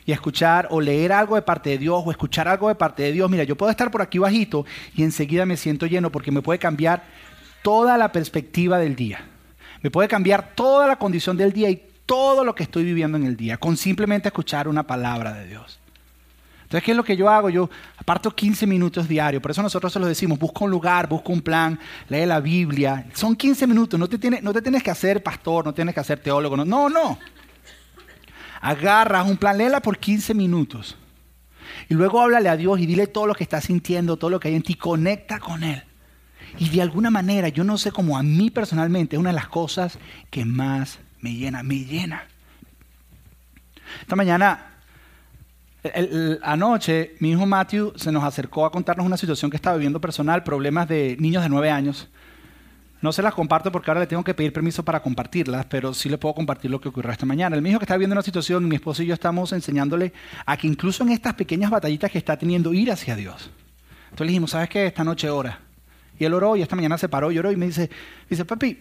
[0.05, 3.11] y escuchar o leer algo de parte de Dios o escuchar algo de parte de
[3.11, 3.27] Dios.
[3.27, 6.59] Mira, yo puedo estar por aquí bajito y enseguida me siento lleno porque me puede
[6.59, 7.01] cambiar
[7.63, 9.19] toda la perspectiva del día.
[9.81, 13.25] Me puede cambiar toda la condición del día y todo lo que estoy viviendo en
[13.27, 15.79] el día con simplemente escuchar una palabra de Dios.
[16.63, 17.51] Entonces, ¿qué es lo que yo hago?
[17.51, 19.43] Yo aparto 15 minutos diarios.
[19.43, 23.05] Por eso nosotros se lo decimos, busca un lugar, busca un plan, lee la Biblia.
[23.13, 25.99] Son 15 minutos, no te, tienes, no te tienes que hacer pastor, no tienes que
[25.99, 26.57] hacer teólogo.
[26.57, 26.89] No, no.
[26.89, 27.19] no.
[28.59, 30.97] Agarras un plan, léela por 15 minutos.
[31.89, 34.47] Y luego háblale a Dios y dile todo lo que estás sintiendo, todo lo que
[34.47, 34.73] hay en ti.
[34.73, 35.83] Conecta con Él.
[36.57, 39.47] Y de alguna manera, yo no sé cómo a mí personalmente es una de las
[39.47, 39.99] cosas
[40.31, 42.23] que más me llena, me llena.
[44.01, 44.69] Esta mañana
[46.41, 50.43] anoche mi hijo Matthew se nos acercó a contarnos una situación que estaba viviendo personal,
[50.43, 52.09] problemas de niños de nueve años.
[53.01, 56.09] No se las comparto porque ahora le tengo que pedir permiso para compartirlas, pero sí
[56.09, 57.55] le puedo compartir lo que ocurrió esta mañana.
[57.55, 60.11] Él me dijo que estaba viendo una situación y mi esposo y yo estamos enseñándole
[60.45, 63.49] a que incluso en estas pequeñas batallitas que está teniendo, ir hacia Dios.
[64.05, 64.85] Entonces le dijimos, ¿sabes qué?
[64.85, 65.59] Esta noche ora.
[66.19, 67.89] Y él oró y esta mañana se paró, lloró y me dice,
[68.29, 68.77] dice, papi,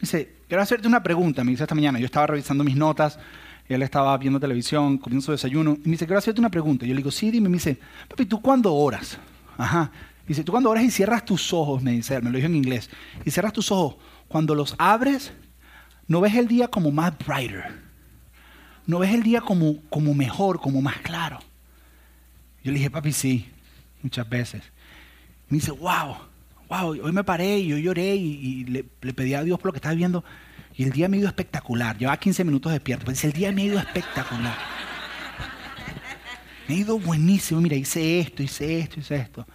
[0.00, 1.98] dice, quiero hacerte una pregunta, me dice esta mañana.
[1.98, 3.18] Yo estaba revisando mis notas
[3.66, 6.84] él estaba viendo televisión, comiendo su desayuno, y me dice, quiero hacerte una pregunta.
[6.84, 9.16] Yo le digo, sí, dime, me dice, papi, ¿tú cuándo oras?
[9.56, 9.90] Ajá.
[10.28, 12.90] Dice, tú cuando oras y cierras tus ojos, me dice me lo dijo en inglés,
[13.24, 13.96] y cierras tus ojos,
[14.28, 15.32] cuando los abres,
[16.06, 17.72] no ves el día como más brighter,
[18.84, 21.38] no ves el día como, como mejor, como más claro.
[22.62, 23.48] Yo le dije, papi, sí,
[24.02, 24.62] muchas veces.
[25.48, 26.16] me dice, wow,
[26.72, 29.78] wow, hoy me paré y yo lloré y, le, pedí a Dios por lo que
[29.78, 30.24] estaba viendo.
[30.74, 31.98] Y el día me ha ido espectacular.
[31.98, 33.10] Llevaba 15 minutos despierto.
[33.10, 34.56] Dice, el día me ha ido espectacular.
[36.68, 37.60] Me ha ido buenísimo.
[37.60, 39.46] Mira, hice esto, hice esto, hice esto.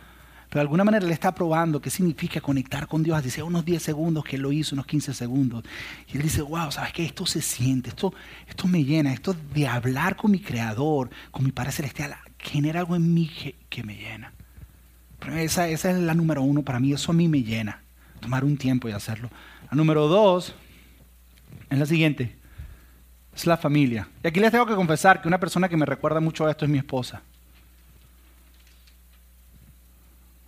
[0.50, 3.24] Pero de alguna manera le está probando qué significa conectar con Dios.
[3.24, 5.64] Dice unos 10 segundos que él lo hizo, unos 15 segundos.
[6.08, 7.04] Y él dice, wow, ¿sabes qué?
[7.04, 8.14] Esto se siente, esto,
[8.48, 12.96] esto me llena, esto de hablar con mi Creador, con mi Padre Celestial, genera algo
[12.96, 13.30] en mí
[13.70, 14.32] que, me llena.
[15.36, 17.82] Esa, esa es la número uno para mí, eso a mí me llena.
[18.20, 19.30] Tomar un tiempo y hacerlo.
[19.70, 20.56] La número dos,
[21.70, 22.36] es la siguiente.
[23.36, 24.08] Es la familia.
[24.24, 26.66] Y aquí les tengo que confesar que una persona que me recuerda mucho a esto
[26.66, 27.22] es mi esposa.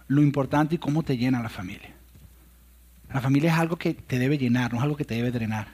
[0.07, 1.93] Lo importante y cómo te llena la familia.
[3.13, 5.67] La familia es algo que te debe llenar, no es algo que te debe drenar.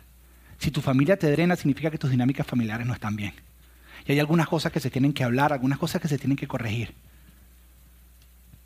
[0.58, 3.34] Si tu familia te drena, significa que tus dinámicas familiares no están bien.
[4.06, 6.48] Y hay algunas cosas que se tienen que hablar, algunas cosas que se tienen que
[6.48, 6.94] corregir.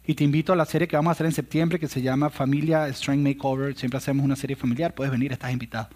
[0.10, 2.32] Y te invito a la serie que vamos a hacer en septiembre que se llama
[2.32, 3.76] Familia Strength Makeover.
[3.76, 4.96] Siempre hacemos una serie familiar.
[4.96, 5.88] Puedes venir, estás invitado.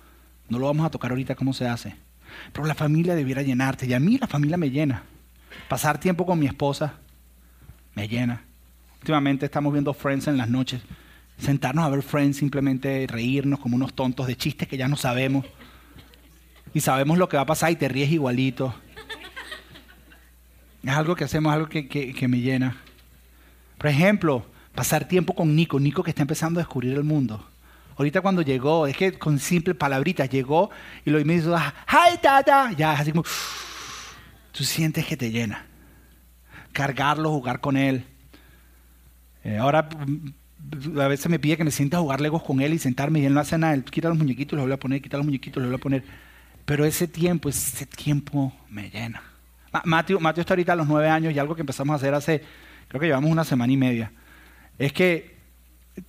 [0.50, 1.96] No lo vamos a tocar ahorita cómo se hace.
[2.52, 3.88] Pero la familia debiera llenarte.
[3.88, 5.02] Y a mí la familia me llena.
[5.68, 6.94] Pasar tiempo con mi esposa
[7.96, 8.44] me llena.
[9.00, 10.84] Últimamente estamos viendo Friends en las noches.
[11.40, 15.44] Sentarnos a ver Friends, simplemente reírnos como unos tontos de chistes que ya no sabemos.
[16.72, 18.76] Y sabemos lo que va a pasar y te ríes igualito.
[20.84, 22.78] Es algo que hacemos, algo que, que me llena.
[23.84, 25.78] Por ejemplo, pasar tiempo con Nico.
[25.78, 27.46] Nico que está empezando a descubrir el mundo.
[27.98, 30.70] Ahorita cuando llegó, es que con simple palabritas llegó
[31.04, 32.72] y lo me dijo, ¡Hi, tata!
[32.78, 33.26] Ya, así como,
[34.54, 35.66] tú sientes que te llena.
[36.72, 38.06] Cargarlo, jugar con él.
[39.44, 42.74] Eh, ahora mm, a veces me pide que me sienta a jugar legos con él
[42.74, 43.74] y sentarme y él no hace nada.
[43.74, 46.06] Él quita los muñequitos, los voy a poner, quita los muñequitos, los voy a poner.
[46.64, 49.22] Pero ese tiempo, ese tiempo me llena.
[49.84, 52.44] Mateo, Mateo está ahorita a los nueve años y algo que empezamos a hacer hace,
[52.94, 54.12] creo que llevamos una semana y media,
[54.78, 55.36] es que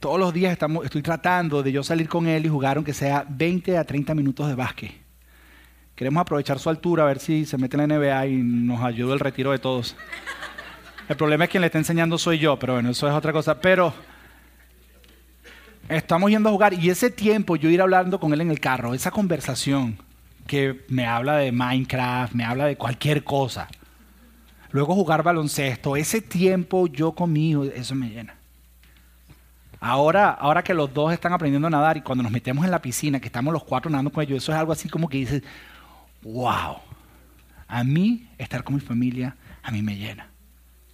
[0.00, 3.78] todos los días estoy tratando de yo salir con él y jugar aunque sea 20
[3.78, 4.92] a 30 minutos de básquet.
[5.94, 9.14] Queremos aprovechar su altura, a ver si se mete en la NBA y nos ayuda
[9.14, 9.96] el retiro de todos.
[11.08, 13.32] El problema es que quien le está enseñando soy yo, pero bueno, eso es otra
[13.32, 13.58] cosa.
[13.58, 13.94] Pero
[15.88, 18.92] estamos yendo a jugar y ese tiempo yo ir hablando con él en el carro,
[18.92, 19.96] esa conversación
[20.46, 23.68] que me habla de Minecraft, me habla de cualquier cosa.
[24.74, 28.34] Luego jugar baloncesto, ese tiempo yo conmigo, eso me llena.
[29.78, 32.82] Ahora, ahora que los dos están aprendiendo a nadar y cuando nos metemos en la
[32.82, 35.44] piscina, que estamos los cuatro nadando con ellos, eso es algo así como que dices,
[36.22, 36.78] wow,
[37.68, 40.26] a mí estar con mi familia, a mí me llena.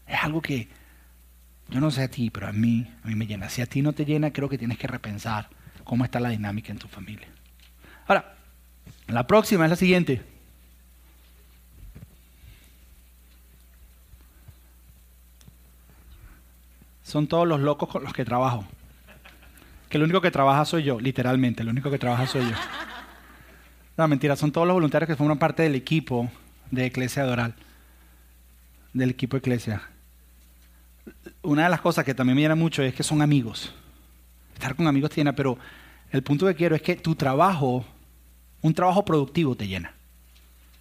[0.07, 0.68] Es algo que
[1.70, 3.49] Yo no sé a ti, pero a mí, a mí me llena.
[3.49, 5.49] Si a ti no te llena, creo que tienes que repensar
[5.85, 7.28] cómo está la dinámica en tu familia.
[8.07, 8.35] Ahora,
[9.07, 10.30] la próxima es la siguiente.
[17.11, 18.65] Son todos los locos con los que trabajo.
[19.89, 22.55] Que el único que trabaja soy yo, literalmente, el único que trabaja soy yo.
[23.97, 26.31] No, mentira, son todos los voluntarios que forman parte del equipo
[26.71, 27.57] de Iglesia Doral,
[28.93, 29.83] del equipo Iglesia.
[31.43, 33.75] Una de las cosas que también me llena mucho es que son amigos.
[34.55, 35.59] Estar con amigos te llena, pero
[36.13, 37.85] el punto que quiero es que tu trabajo,
[38.63, 39.93] un trabajo productivo te llena.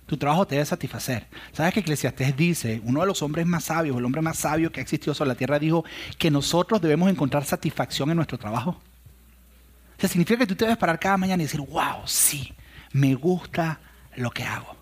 [0.09, 1.27] Tu trabajo te debe satisfacer.
[1.51, 4.79] ¿Sabes que Eclesiastés dice, uno de los hombres más sabios, el hombre más sabio que
[4.79, 5.85] ha existido sobre la tierra, dijo
[6.17, 8.71] que nosotros debemos encontrar satisfacción en nuestro trabajo?
[8.71, 12.51] O sea, significa que tú te debes parar cada mañana y decir, wow, sí,
[12.91, 13.81] me gusta
[14.15, 14.75] lo que hago.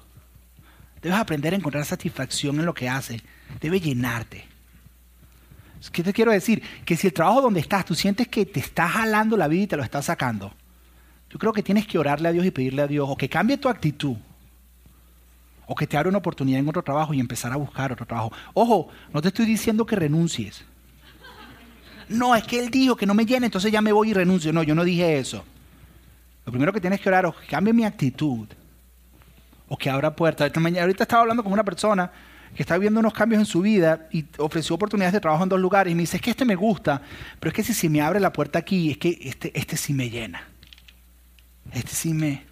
[1.02, 3.22] Debes aprender a encontrar satisfacción en lo que haces.
[3.60, 4.46] Debe llenarte.
[5.92, 6.64] ¿Qué te quiero decir?
[6.86, 9.68] Que si el trabajo donde estás, tú sientes que te está jalando la vida y
[9.68, 10.54] te lo está sacando,
[11.30, 13.58] yo creo que tienes que orarle a Dios y pedirle a Dios o que cambie
[13.58, 14.16] tu actitud
[15.68, 18.32] o que te abra una oportunidad en otro trabajo y empezar a buscar otro trabajo.
[18.54, 20.66] Ojo, no te estoy diciendo que renuncies.
[22.10, 24.54] No, es que él dijo que no me llene, entonces ya me voy y renuncio.
[24.54, 25.44] No, yo no dije eso.
[26.46, 28.48] Lo primero que tienes que orar es que cambie mi actitud
[29.68, 30.50] o que abra puertas.
[30.56, 32.10] Ahorita estaba hablando con una persona
[32.56, 35.60] que está viendo unos cambios en su vida y ofreció oportunidades de trabajo en dos
[35.60, 37.02] lugares y me dice, es que este me gusta,
[37.40, 39.94] pero es que si se me abre la puerta aquí, es que este, este sí
[39.94, 40.48] me llena.
[41.74, 42.47] Este sí me...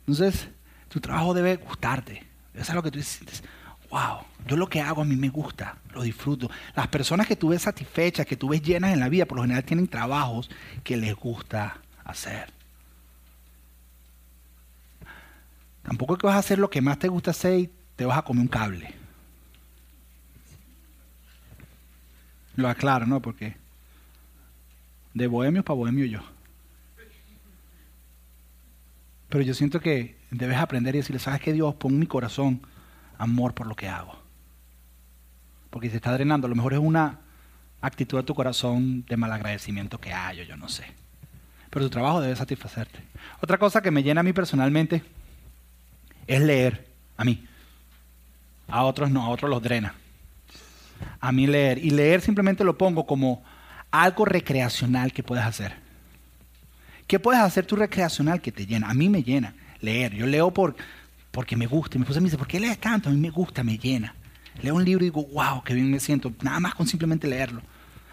[0.00, 0.48] Entonces,
[0.88, 2.26] tu trabajo debe gustarte.
[2.54, 3.42] Eso es lo que tú dices.
[3.90, 6.50] Wow, yo lo que hago a mí me gusta, lo disfruto.
[6.76, 9.42] Las personas que tú ves satisfechas, que tú ves llenas en la vida, por lo
[9.42, 10.48] general tienen trabajos
[10.84, 12.52] que les gusta hacer.
[15.82, 18.18] Tampoco es que vas a hacer lo que más te gusta hacer y te vas
[18.18, 18.94] a comer un cable.
[22.54, 23.20] Lo aclaro, ¿no?
[23.20, 23.56] Porque
[25.14, 26.20] de bohemio para bohemio yo.
[29.30, 31.74] Pero yo siento que debes aprender y decirle, ¿sabes qué Dios?
[31.76, 32.60] Pon mi corazón
[33.16, 34.18] amor por lo que hago.
[35.70, 37.20] Porque si está drenando, a lo mejor es una
[37.80, 40.84] actitud de tu corazón de malagradecimiento que hay, o yo no sé.
[41.70, 42.98] Pero tu trabajo debe satisfacerte.
[43.40, 45.04] Otra cosa que me llena a mí personalmente
[46.26, 46.88] es leer.
[47.16, 47.46] A mí.
[48.66, 49.94] A otros no, a otros los drena.
[51.20, 51.78] A mí leer.
[51.78, 53.44] Y leer simplemente lo pongo como
[53.92, 55.89] algo recreacional que puedes hacer.
[57.10, 58.88] ¿Qué puedes hacer tú recreacional que te llena?
[58.88, 60.14] A mí me llena leer.
[60.14, 60.76] Yo leo por,
[61.32, 61.96] porque me gusta.
[61.96, 63.08] Y mi esposa me dice, ¿por qué lees tanto?
[63.08, 64.14] A mí me gusta, me llena.
[64.62, 66.32] Leo un libro y digo, wow, qué bien me siento.
[66.40, 67.62] Nada más con simplemente leerlo.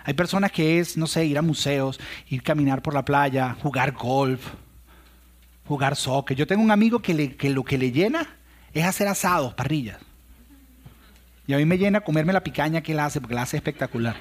[0.03, 3.91] Hay personas que es, no sé, ir a museos, ir caminar por la playa, jugar
[3.91, 4.43] golf,
[5.67, 6.35] jugar soccer.
[6.35, 8.27] Yo tengo un amigo que, que lo que le llena
[8.73, 9.99] es hacer asados, parrillas.
[11.45, 14.15] Y a mí me llena comerme la picaña que él hace, porque la hace espectacular.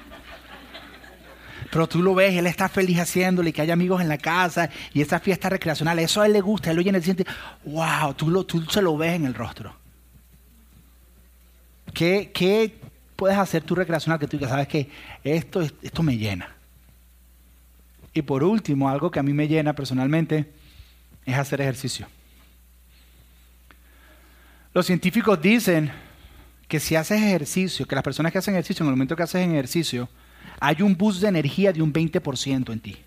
[1.71, 5.01] Pero tú lo ves, él está feliz haciéndole, que hay amigos en la casa y
[5.01, 7.25] esa fiesta recreacional, eso a él le gusta, él lo llena y siente,
[7.65, 9.75] wow, tú, lo, tú se lo ves en el rostro.
[11.93, 12.79] ¿Qué, ¿Qué,
[13.15, 14.89] puedes hacer tú recreacional que tú digas, sabes que
[15.23, 16.55] esto, esto me llena?
[18.13, 20.51] Y por último, algo que a mí me llena personalmente
[21.25, 22.07] es hacer ejercicio.
[24.73, 25.91] Los científicos dicen
[26.67, 29.47] que si haces ejercicio, que las personas que hacen ejercicio, en el momento que haces
[29.47, 30.09] ejercicio,
[30.59, 32.97] hay un boost de energía de un 20% en ti.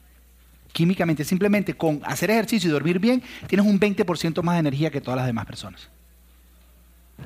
[0.73, 5.01] Químicamente, simplemente con hacer ejercicio y dormir bien, tienes un 20% más de energía que
[5.01, 5.89] todas las demás personas.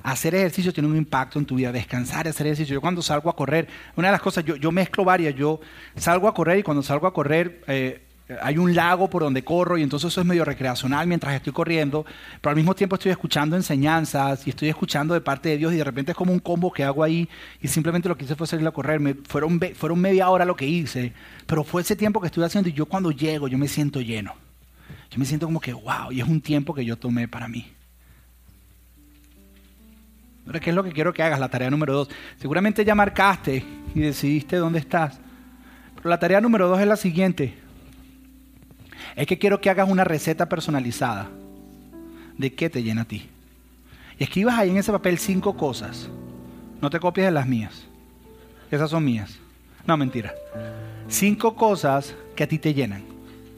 [0.03, 2.75] Hacer ejercicio tiene un impacto en tu vida, descansar, hacer ejercicio.
[2.75, 5.61] Yo cuando salgo a correr, una de las cosas, yo, yo mezclo varias, yo
[5.97, 8.03] salgo a correr y cuando salgo a correr, eh,
[8.41, 12.07] hay un lago por donde corro y entonces eso es medio recreacional mientras estoy corriendo,
[12.41, 15.77] pero al mismo tiempo estoy escuchando enseñanzas y estoy escuchando de parte de Dios y
[15.77, 17.29] de repente es como un combo que hago ahí
[17.61, 18.99] y simplemente lo que hice fue salir a correr.
[18.99, 21.13] Me, fueron, fueron media hora lo que hice,
[21.47, 24.35] pero fue ese tiempo que estuve haciendo y yo cuando llego yo me siento lleno.
[25.11, 27.71] Yo me siento como que, wow, y es un tiempo que yo tomé para mí.
[30.47, 31.39] Ahora, ¿qué es lo que quiero que hagas?
[31.39, 32.09] La tarea número dos.
[32.39, 33.65] Seguramente ya marcaste
[33.95, 35.21] y decidiste dónde estás.
[35.95, 37.64] Pero la tarea número dos es la siguiente
[39.17, 41.31] es que quiero que hagas una receta personalizada
[42.37, 43.29] de qué te llena a ti.
[44.19, 46.09] Y escribas ahí en ese papel cinco cosas.
[46.81, 47.85] No te copies de las mías.
[48.71, 49.39] Esas son mías.
[49.87, 50.35] No, mentira.
[51.09, 53.05] Cinco cosas que a ti te llenan.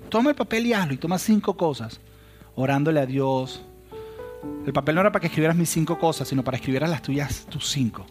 [0.09, 2.01] Toma el papel y hazlo y toma cinco cosas.
[2.55, 3.63] Orándole a Dios.
[4.67, 7.03] El papel no era para que escribieras mis cinco cosas, sino para que escribieras las
[7.03, 8.07] tuyas, tus cinco.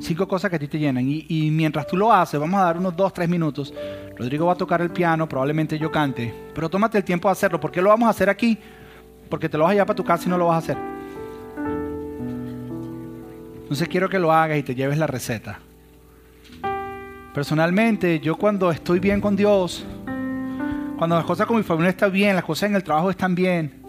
[0.00, 1.04] Cinco cosas que a ti te llenan.
[1.08, 3.72] Y, mientras tú lo haces, vamos a dar unos dos, tres minutos.
[4.16, 6.32] Rodrigo va a tocar el piano, probablemente yo cante.
[6.54, 7.58] Pero tómate el tiempo de hacerlo.
[7.58, 8.58] ¿Por qué lo vamos a hacer aquí?
[9.28, 10.78] Porque te lo vas a llevar para tu casa y no lo vas a hacer.
[13.62, 15.58] Entonces quiero que lo hagas y te lleves la receta.
[17.34, 19.84] Personalmente, yo cuando estoy bien con Dios,
[20.96, 23.82] cuando las cosas con mi familia están bien, las cosas en el trabajo están bien,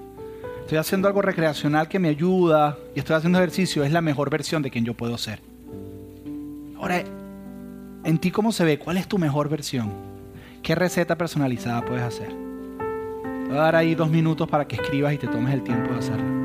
[0.62, 4.62] estoy haciendo algo recreacional que me ayuda y estoy haciendo ejercicio, es la mejor versión
[4.64, 5.47] de quien yo puedo ser.
[6.96, 9.92] En ti cómo se ve, ¿cuál es tu mejor versión?
[10.64, 12.30] ¿Qué receta personalizada puedes hacer?
[12.30, 15.92] Te voy a dar ahí dos minutos para que escribas y te tomes el tiempo
[15.92, 16.38] de hacerlo.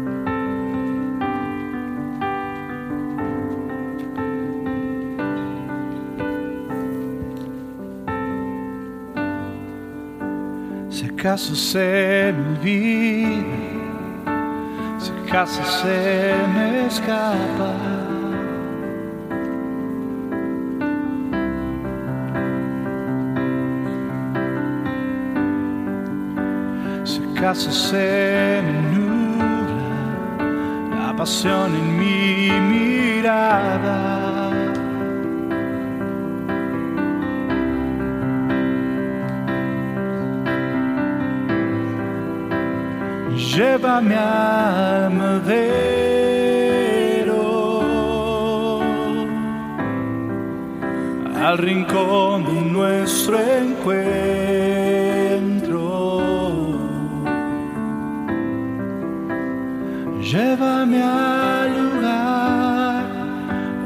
[10.91, 13.45] Si acaso se me olvida,
[14.99, 18.02] si acaso se me escapa.
[27.43, 29.97] Acaso se me nubla
[30.97, 33.99] la pasión en mi mirada.
[43.35, 46.23] Llévame al madero,
[51.35, 54.42] al rincón de nuestro encuentro.
[60.23, 63.05] Llévame al lugar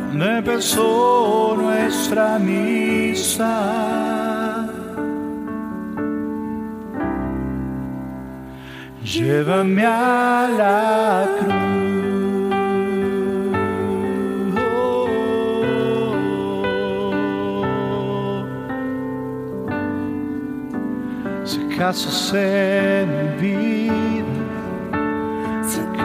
[0.09, 3.57] donde empezó nuestra amistad.
[9.03, 11.77] Llévame a la cruz.
[21.45, 23.37] Si acaso se me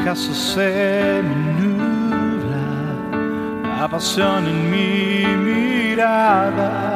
[0.00, 2.66] Acaso se me nubla
[3.80, 6.93] la pasión en mi mirada.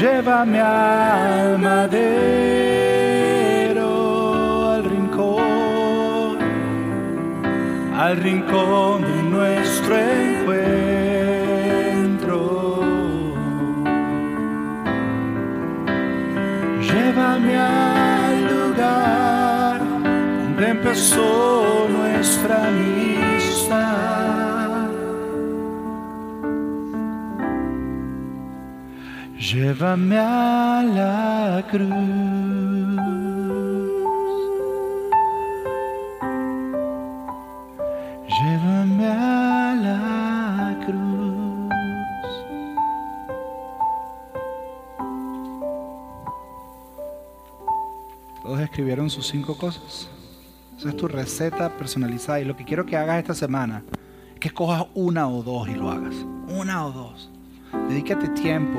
[0.00, 1.90] Llévame al madero,
[4.70, 6.38] al rincón,
[7.98, 10.70] al rincón de nuestro encuentro.
[16.80, 24.09] Llévame al lugar donde empezó nuestra amistad.
[29.40, 31.88] Llévame a la cruz.
[38.28, 41.74] Llévame a la cruz.
[48.42, 50.10] Todos escribieron sus cinco cosas.
[50.76, 52.40] Esa es tu receta personalizada.
[52.40, 53.84] Y lo que quiero que hagas esta semana
[54.34, 56.14] es que escojas una o dos y lo hagas.
[56.46, 57.30] Una o dos.
[57.88, 58.78] Dedícate tiempo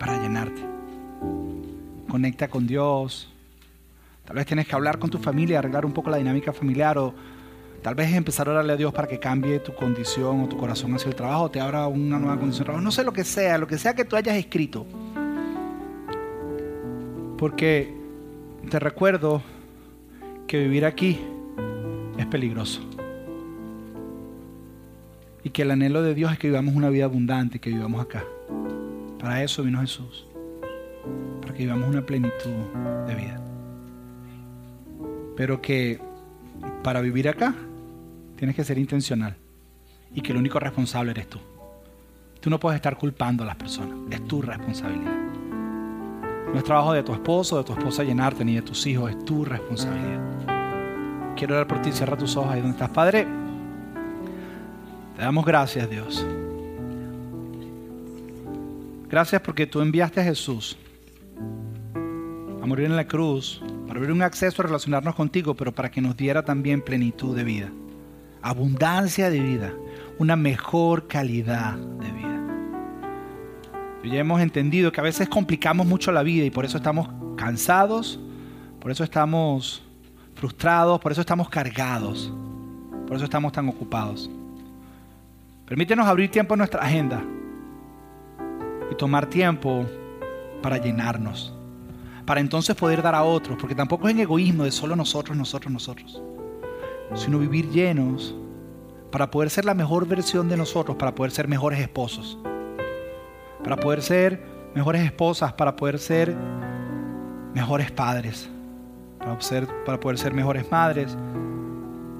[0.00, 0.62] para llenarte.
[2.08, 3.30] Conecta con Dios.
[4.24, 7.14] Tal vez tienes que hablar con tu familia, arreglar un poco la dinámica familiar o
[7.82, 10.94] tal vez empezar a orarle a Dios para que cambie tu condición o tu corazón
[10.94, 12.82] hacia el trabajo, te abra una nueva condición de trabajo.
[12.82, 14.86] No sé lo que sea, lo que sea que tú hayas escrito.
[17.36, 17.94] Porque
[18.70, 19.42] te recuerdo
[20.46, 21.20] que vivir aquí
[22.16, 22.80] es peligroso.
[25.44, 28.24] Y que el anhelo de Dios es que vivamos una vida abundante, que vivamos acá.
[29.20, 30.26] Para eso vino Jesús.
[31.42, 32.50] Para que vivamos una plenitud
[33.06, 33.40] de vida.
[35.36, 36.00] Pero que
[36.82, 37.54] para vivir acá
[38.36, 39.36] tienes que ser intencional.
[40.14, 41.38] Y que el único responsable eres tú.
[42.40, 43.96] Tú no puedes estar culpando a las personas.
[44.10, 45.12] Es tu responsabilidad.
[46.52, 49.10] No es trabajo de tu esposo, de tu esposa llenarte, ni de tus hijos.
[49.10, 51.34] Es tu responsabilidad.
[51.36, 51.92] Quiero orar por ti.
[51.92, 52.90] Cierra tus ojos ahí donde estás.
[52.90, 53.26] Padre,
[55.14, 56.26] te damos gracias, Dios.
[59.10, 60.76] Gracias porque tú enviaste a Jesús
[62.62, 66.00] a morir en la cruz para abrir un acceso a relacionarnos contigo, pero para que
[66.00, 67.72] nos diera también plenitud de vida,
[68.40, 69.74] abundancia de vida,
[70.20, 72.40] una mejor calidad de vida.
[74.04, 78.20] Ya hemos entendido que a veces complicamos mucho la vida y por eso estamos cansados,
[78.78, 79.82] por eso estamos
[80.36, 82.32] frustrados, por eso estamos cargados,
[83.08, 84.30] por eso estamos tan ocupados.
[85.66, 87.24] Permítenos abrir tiempo en nuestra agenda
[88.90, 89.86] y tomar tiempo
[90.62, 91.54] para llenarnos,
[92.26, 95.72] para entonces poder dar a otros, porque tampoco es en egoísmo de solo nosotros, nosotros,
[95.72, 96.22] nosotros,
[97.14, 98.34] sino vivir llenos
[99.10, 102.38] para poder ser la mejor versión de nosotros, para poder ser mejores esposos,
[103.62, 106.36] para poder ser mejores esposas, para poder ser
[107.54, 108.48] mejores padres,
[109.18, 109.38] para,
[109.84, 111.16] para poder ser mejores madres,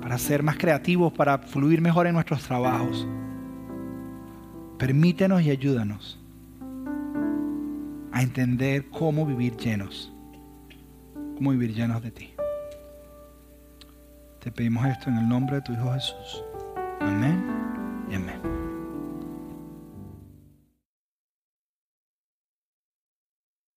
[0.00, 3.06] para ser más creativos, para fluir mejor en nuestros trabajos.
[4.78, 6.19] Permítenos y ayúdanos
[8.20, 10.12] a entender cómo vivir llenos,
[11.36, 12.34] cómo vivir llenos de ti.
[14.40, 16.44] Te pedimos esto en el nombre de tu Hijo Jesús.
[17.00, 17.42] Amén
[18.10, 18.59] y amén.